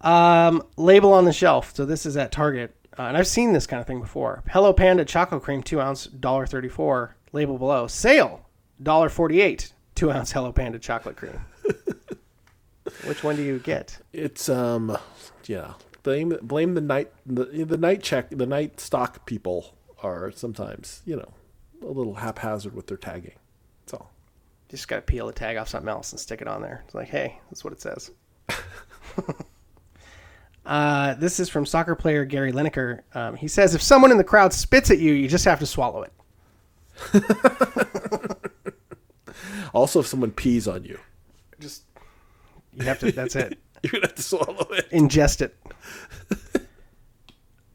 [0.01, 1.75] Um, label on the shelf.
[1.75, 2.75] So this is at Target.
[2.97, 4.43] uh, and I've seen this kind of thing before.
[4.49, 7.15] Hello Panda chocolate cream, two ounce, dollar thirty four.
[7.31, 7.87] Label below.
[7.87, 8.45] Sale,
[8.81, 9.73] dollar forty eight.
[9.95, 11.39] Two ounce Hello Panda chocolate cream.
[13.05, 13.99] Which one do you get?
[14.11, 14.97] It's um,
[15.45, 15.73] yeah.
[16.03, 21.15] Blame blame the night the the night check the night stock people are sometimes you
[21.15, 21.31] know
[21.83, 23.35] a little haphazard with their tagging.
[23.85, 24.11] That's all.
[24.69, 26.81] Just got to peel the tag off something else and stick it on there.
[26.85, 28.09] It's like, hey, that's what it says.
[30.65, 33.01] uh, this is from soccer player Gary Lineker.
[33.13, 35.65] Um, he says, if someone in the crowd spits at you, you just have to
[35.65, 36.13] swallow it.
[39.73, 40.99] Also, if someone pees on you,
[41.59, 41.83] Just
[42.73, 43.11] you have to.
[43.11, 43.57] That's it.
[43.83, 44.89] you're gonna have to swallow it.
[44.91, 45.55] ingest it.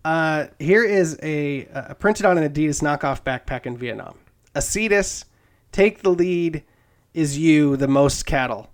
[0.05, 4.17] Uh, here is a, a printed on an Adidas knockoff backpack in Vietnam.
[4.55, 5.25] Acetus,
[5.73, 6.63] take the lead.
[7.15, 8.71] Is you the most cattle?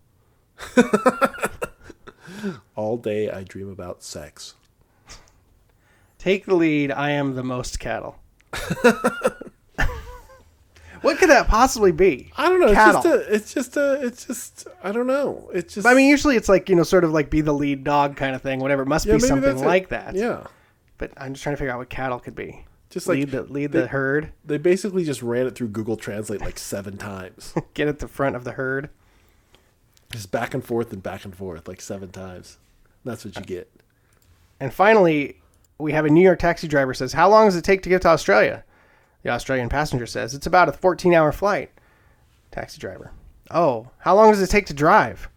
[2.77, 4.55] All day I dream about sex.
[6.19, 6.93] Take the lead.
[6.93, 8.17] I am the most cattle.
[11.03, 12.31] what could that possibly be?
[12.37, 12.69] I don't know.
[12.69, 13.03] It's Cattle.
[13.03, 13.35] just a.
[13.35, 14.07] It's just a.
[14.07, 14.69] It's just.
[14.85, 15.51] I don't know.
[15.53, 15.87] It's just.
[15.87, 18.37] I mean, usually it's like you know, sort of like be the lead dog kind
[18.37, 18.61] of thing.
[18.61, 18.83] Whatever.
[18.83, 19.67] It must yeah, be something that's it.
[19.67, 20.15] like that.
[20.15, 20.47] Yeah.
[20.99, 22.65] But I'm just trying to figure out what cattle could be.
[22.89, 24.33] Just like lead the lead they- the herd.
[24.45, 27.53] They basically just ran it through Google Translate like seven times.
[27.75, 28.91] Get at the front of the herd.
[30.13, 32.59] Just back and forth and back and forth like seven times.
[33.05, 33.71] That's what you get.
[34.61, 35.41] And finally,
[35.79, 38.03] we have a New York taxi driver says, "How long does it take to get
[38.03, 38.65] to Australia?"
[39.23, 41.71] The Australian passenger says, "It's about a 14-hour flight."
[42.51, 43.11] Taxi driver,
[43.51, 45.29] "Oh, how long does it take to drive?"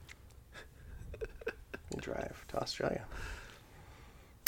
[1.93, 3.05] You drive to Australia.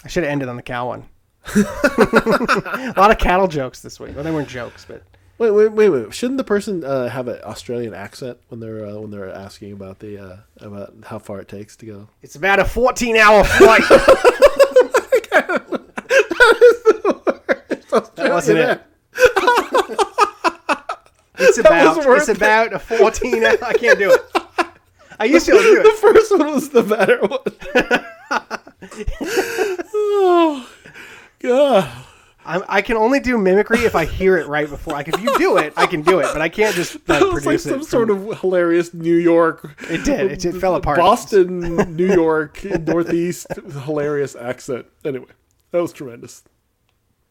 [0.04, 1.06] I should have ended on the cow one.
[1.56, 4.14] a lot of cattle jokes this week.
[4.16, 5.02] Well, they weren't jokes, but
[5.40, 6.14] Wait, wait, wait, wait!
[6.14, 10.00] Shouldn't the person uh, have an Australian accent when they're uh, when they're asking about
[10.00, 12.08] the uh, about how far it takes to go?
[12.24, 13.84] it's about a 14-hour flight.
[18.16, 18.82] that wasn't it.
[21.40, 22.38] It's about it's it.
[22.38, 24.22] about a 14 hour, I can't do it.
[25.20, 25.84] I used to to do it.
[25.84, 27.40] The first one was the better one.
[29.94, 30.70] oh,
[31.40, 32.06] God!
[32.48, 34.94] I'm, I can only do mimicry if I hear it right before.
[34.94, 37.34] Like if you do it, I can do it, but I can't just like That
[37.34, 37.86] was like some it.
[37.86, 39.76] sort from- of hilarious New York.
[39.90, 40.46] It did.
[40.46, 40.98] It, fell apart.
[40.98, 43.48] Boston, New York, Northeast,
[43.84, 44.86] hilarious accent.
[45.04, 45.28] Anyway,
[45.72, 46.44] that was tremendous.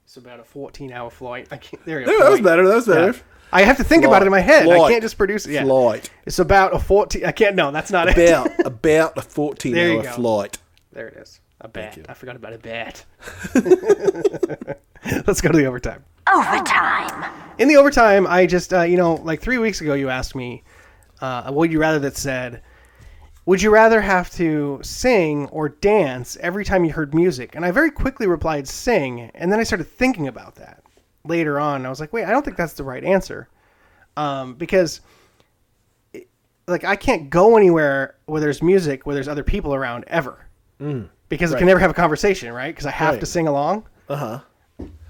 [0.05, 1.49] It's about a 14 hour flight.
[1.51, 1.85] I can't.
[1.85, 2.13] There you go.
[2.13, 2.69] Yeah, that was better.
[2.69, 3.13] That was better.
[3.13, 3.23] Yeah.
[3.53, 4.69] I have to think about it in my head.
[4.69, 5.53] I can't just produce it.
[5.53, 5.65] Yeah.
[5.65, 6.11] Flight.
[6.27, 7.25] It's about a 14.
[7.25, 7.57] I can't.
[7.57, 8.19] No, that's not it.
[8.19, 10.59] About about a 14-hour flight.
[10.93, 11.41] There it is.
[11.63, 11.97] A bat.
[11.97, 12.05] you.
[12.09, 13.05] I forgot about a bat.
[15.27, 16.05] Let's go to the overtime.
[16.33, 17.25] Overtime.
[17.59, 20.65] In the overtime, I just, uh, you know, like three weeks ago, you asked me,
[21.21, 22.63] uh, would you rather that said,
[23.47, 27.55] would you rather have to sing or dance every time you heard music?
[27.55, 29.31] And I very quickly replied, sing.
[29.35, 30.83] And then I started thinking about that
[31.25, 31.87] later on.
[31.87, 33.49] I was like, wait, I don't think that's the right answer.
[34.17, 35.01] Um, because,
[36.13, 36.29] it-
[36.67, 40.43] like, I can't go anywhere where there's music, where there's other people around ever.
[41.29, 42.69] Because I can never have a conversation, right?
[42.75, 43.21] Because I have Right.
[43.21, 43.85] to sing along.
[44.09, 44.41] Uh huh.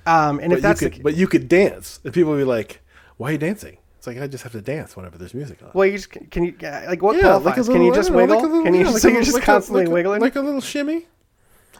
[0.07, 2.39] Um, and But if that's you the could, but you could dance, and people would
[2.39, 2.81] be like,
[3.17, 5.71] "Why are you dancing?" It's like I just have to dance whenever there's music on.
[5.75, 7.69] well, you just can you uh, like what Yeah, qualifies?
[7.69, 8.37] a can you just know, wiggle?
[8.37, 10.21] like little- can you yeah, just, like so you're just like constantly like a- wiggling?
[10.21, 11.07] like a little shimmy.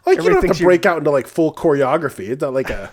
[0.05, 2.29] Like you don't have to break out into like full choreography.
[2.29, 2.91] It's not like a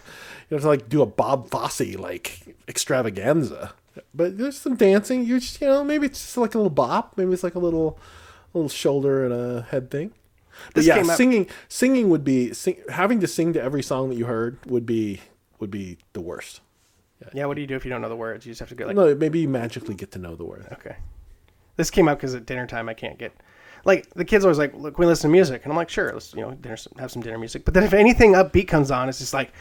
[0.51, 3.72] you have to like do a Bob Fosse like extravaganza.
[4.14, 5.24] But there's some dancing.
[5.24, 7.14] You just you know maybe it's just like a little bop.
[7.16, 7.99] Maybe it's like a little
[8.55, 10.12] a little shoulder and a head thing.
[10.74, 14.26] This yeah, singing singing would be sing, having to sing to every song that you
[14.26, 15.20] heard would be
[15.61, 16.61] would be the worst.
[17.20, 17.46] yeah, yeah.
[17.46, 18.46] what do you do if you don't know the words?
[18.46, 20.66] You just have to go like, no, maybe you magically get to know the word.
[20.72, 20.96] okay.
[21.76, 23.32] This came up because at dinner time I can't get.
[23.84, 26.32] Like the kids always like, look, we listen to music, and I'm like, sure, let's
[26.34, 27.64] you know, dinner, have some dinner music.
[27.64, 29.52] But then if anything upbeat comes on, it's just like,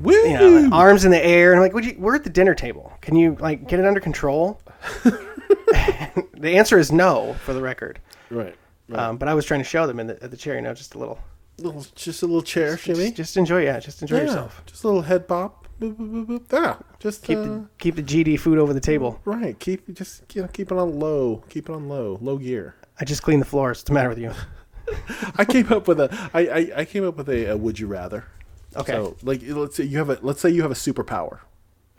[0.00, 0.12] Woo!
[0.12, 1.96] you know, like, arms in the air, and I'm like, would you?
[1.98, 2.92] We're at the dinner table.
[3.02, 4.60] Can you like get it under control?
[5.04, 7.98] the answer is no, for the record.
[8.30, 8.54] right.
[8.88, 8.98] Right.
[9.00, 10.74] Um, but I was trying to show them in the, at the chair, you know,
[10.74, 11.18] just a little,
[11.58, 13.04] little, just a little chair shimmy.
[13.06, 14.62] just, just enjoy, yeah, just enjoy Yeah, yourself.
[14.66, 15.66] Just a little head pop.
[15.80, 19.20] Boop, boop, boop, just Keep uh, the keep the GD food over the table.
[19.26, 19.58] right.
[19.58, 21.44] Keep just you know keep it on low.
[21.50, 22.16] Keep it on low.
[22.22, 22.74] Low gear.
[22.98, 23.78] I just cleaned the floors.
[23.78, 24.32] What's the matter with you?
[25.36, 26.30] I came up with a.
[26.32, 28.24] I, I, I came up with a, a would you rather.
[28.74, 28.92] Okay.
[28.92, 31.40] So like let's say you have a let's say you have a superpower.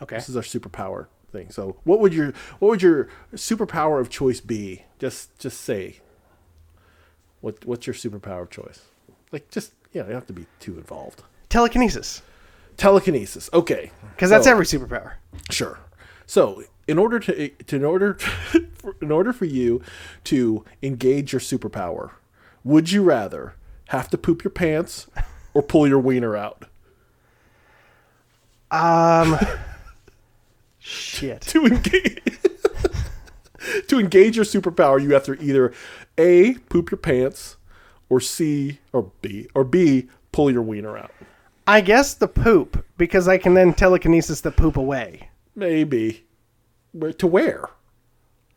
[0.01, 0.15] Okay.
[0.15, 1.51] This is our superpower thing.
[1.51, 4.85] So what would your what would your superpower of choice be?
[4.97, 5.97] Just just say.
[7.47, 8.81] What what's your superpower of choice?
[9.31, 11.23] Like just yeah, you don't have to be too involved.
[11.47, 12.21] Telekinesis,
[12.75, 13.49] Telekinesis.
[13.53, 13.89] Okay.
[14.13, 15.13] because that's So- every superpower.
[15.49, 15.79] Sure.
[16.25, 19.81] So, in order to, to in order for, in order for you
[20.25, 22.11] to engage your superpower,
[22.65, 23.53] would you rather
[23.87, 25.07] have to poop your pants
[25.53, 26.65] or pull your wiener out?
[28.71, 29.37] Um,
[30.79, 31.39] shit.
[31.43, 32.36] to engage
[33.87, 35.73] to engage your superpower, you have to either
[36.17, 37.57] A, poop your pants,
[38.09, 41.11] or C or B or B, pull your wiener out.
[41.67, 45.29] I guess the poop because I can then telekinesis the poop away.
[45.55, 46.23] Maybe.
[46.93, 47.69] Where to where?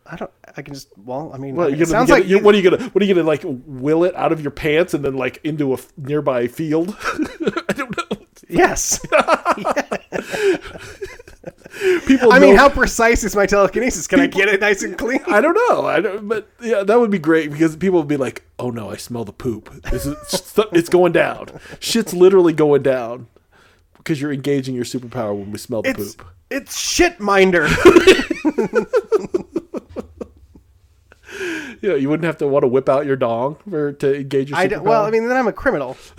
[0.06, 0.30] I don't.
[0.56, 0.88] I can just.
[0.98, 3.06] Well, I mean, Well, it gonna, sounds like you- what are you gonna what are
[3.06, 6.46] you gonna like will it out of your pants and then like into a nearby
[6.46, 6.96] field?
[7.68, 8.26] I don't know.
[8.48, 9.00] yes.
[12.06, 14.06] People I mean, how precise is my telekinesis?
[14.08, 15.20] Can I get it nice and clean?
[15.28, 15.86] I don't know.
[15.86, 18.90] I don't, but yeah, that would be great because people would be like, "Oh no,
[18.90, 19.70] I smell the poop.
[19.84, 20.16] This is
[20.72, 21.60] it's going down.
[21.78, 23.28] Shit's literally going down
[23.98, 27.68] because you're engaging your superpower when we smell the It's poop." it's shit minder.
[31.82, 34.50] You know, you wouldn't have to want to whip out your dong for to engage
[34.50, 34.70] your I superpower.
[34.70, 35.96] d- well, I mean, then I'm a criminal.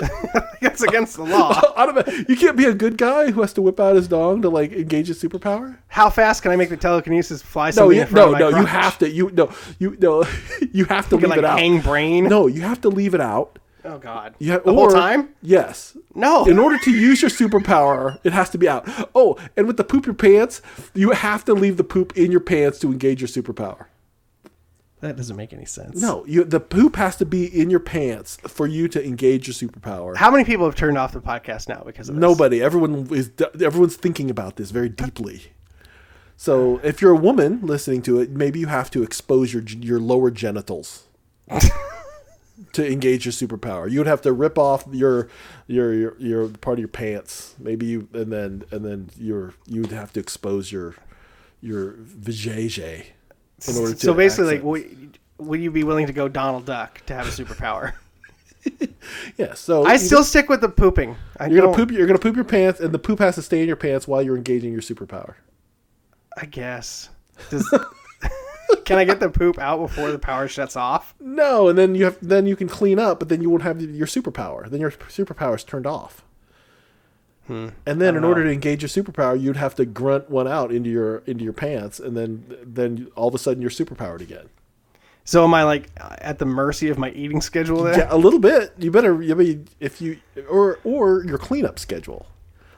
[0.60, 1.60] That's against the law.
[1.76, 2.24] I don't know.
[2.28, 4.72] You can't be a good guy who has to whip out his dong to like
[4.72, 5.78] engage his superpower.
[5.88, 8.48] How fast can I make the telekinesis fly No, you, in front no, no.
[8.48, 8.68] You crotch?
[8.68, 9.10] have to.
[9.10, 9.52] You no.
[9.78, 10.24] You no.
[10.72, 11.58] You have to You can, leave like it out.
[11.58, 12.24] hang brain.
[12.24, 13.58] No, you have to leave it out.
[13.84, 14.34] Oh God.
[14.38, 15.30] You ha- the whole time?
[15.42, 15.96] Yes.
[16.14, 16.44] No.
[16.46, 18.88] In order to use your superpower, it has to be out.
[19.14, 20.60] Oh, and with the poop your pants,
[20.94, 23.86] you have to leave the poop in your pants to engage your superpower.
[25.00, 26.00] That doesn't make any sense.
[26.00, 29.54] No, you the poop has to be in your pants for you to engage your
[29.54, 30.16] superpower.
[30.16, 32.20] How many people have turned off the podcast now because of this?
[32.20, 32.62] Nobody.
[32.62, 33.30] Everyone is.
[33.60, 35.52] Everyone's thinking about this very deeply.
[36.38, 40.00] So, if you're a woman listening to it, maybe you have to expose your your
[40.00, 41.04] lower genitals
[42.72, 43.90] to engage your superpower.
[43.90, 45.28] You would have to rip off your
[45.66, 47.54] your your, your part of your pants.
[47.58, 50.94] Maybe you and then and then your you would have to expose your
[51.60, 53.06] your vajayjay
[53.68, 54.00] in order to.
[54.00, 57.30] So basically, like, would, would you be willing to go Donald Duck to have a
[57.30, 57.94] superpower?
[59.36, 59.54] yeah.
[59.54, 61.16] So I still stick with the pooping.
[61.38, 61.90] I You're gonna poop.
[61.90, 64.22] You're gonna poop your pants, and the poop has to stay in your pants while
[64.22, 65.34] you're engaging your superpower.
[66.36, 67.08] I guess.
[67.50, 67.68] Does,
[68.84, 71.14] can I get the poop out before the power shuts off?
[71.20, 73.80] No, and then you have then you can clean up, but then you won't have
[73.80, 74.68] your superpower.
[74.68, 76.22] Then your superpower is turned off.
[77.46, 77.68] Hmm.
[77.84, 80.90] And then, in order to engage your superpower, you'd have to grunt one out into
[80.90, 84.48] your into your pants, and then then all of a sudden you're superpowered again.
[85.24, 87.98] So am I like at the mercy of my eating schedule there?
[87.98, 88.74] Yeah, a little bit.
[88.78, 89.20] You better.
[89.20, 90.18] You mean if you
[90.48, 92.26] or or your cleanup schedule.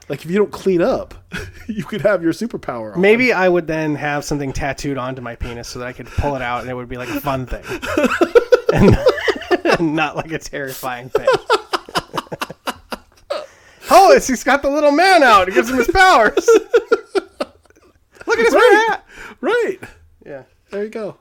[0.07, 1.13] Like if you don't clean up,
[1.67, 2.95] you could have your superpower.
[2.95, 3.01] On.
[3.01, 6.35] Maybe I would then have something tattooed onto my penis so that I could pull
[6.35, 7.63] it out and it would be like a fun thing.
[8.73, 8.97] and
[9.95, 11.27] not like a terrifying thing.
[13.89, 15.47] Oh, it's, he's got the little man out.
[15.47, 16.47] It gives him his powers.
[18.27, 19.05] Look at his red hat.
[19.41, 19.79] right.
[20.25, 20.43] Yeah.
[20.69, 21.17] There you go.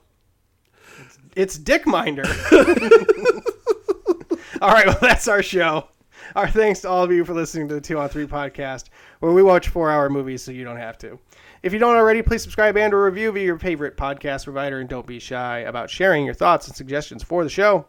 [1.34, 2.24] It's Dick Minder.
[4.60, 5.88] all right, well, that's our show.
[6.36, 8.86] Our thanks to all of you for listening to the Two on Three podcast,
[9.20, 11.18] where we watch four-hour movies so you don't have to.
[11.62, 14.88] If you don't already, please subscribe and or review via your favorite podcast provider, and
[14.88, 17.86] don't be shy about sharing your thoughts and suggestions for the show.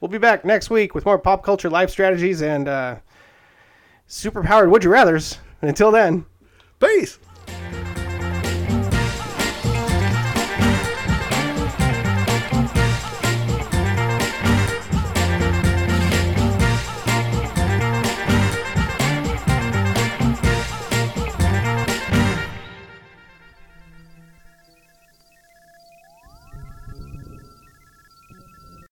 [0.00, 2.96] We'll be back next week with more pop culture life strategies and uh,
[4.06, 5.38] super powered would you rather's.
[5.62, 6.26] And until then,
[6.80, 7.18] peace.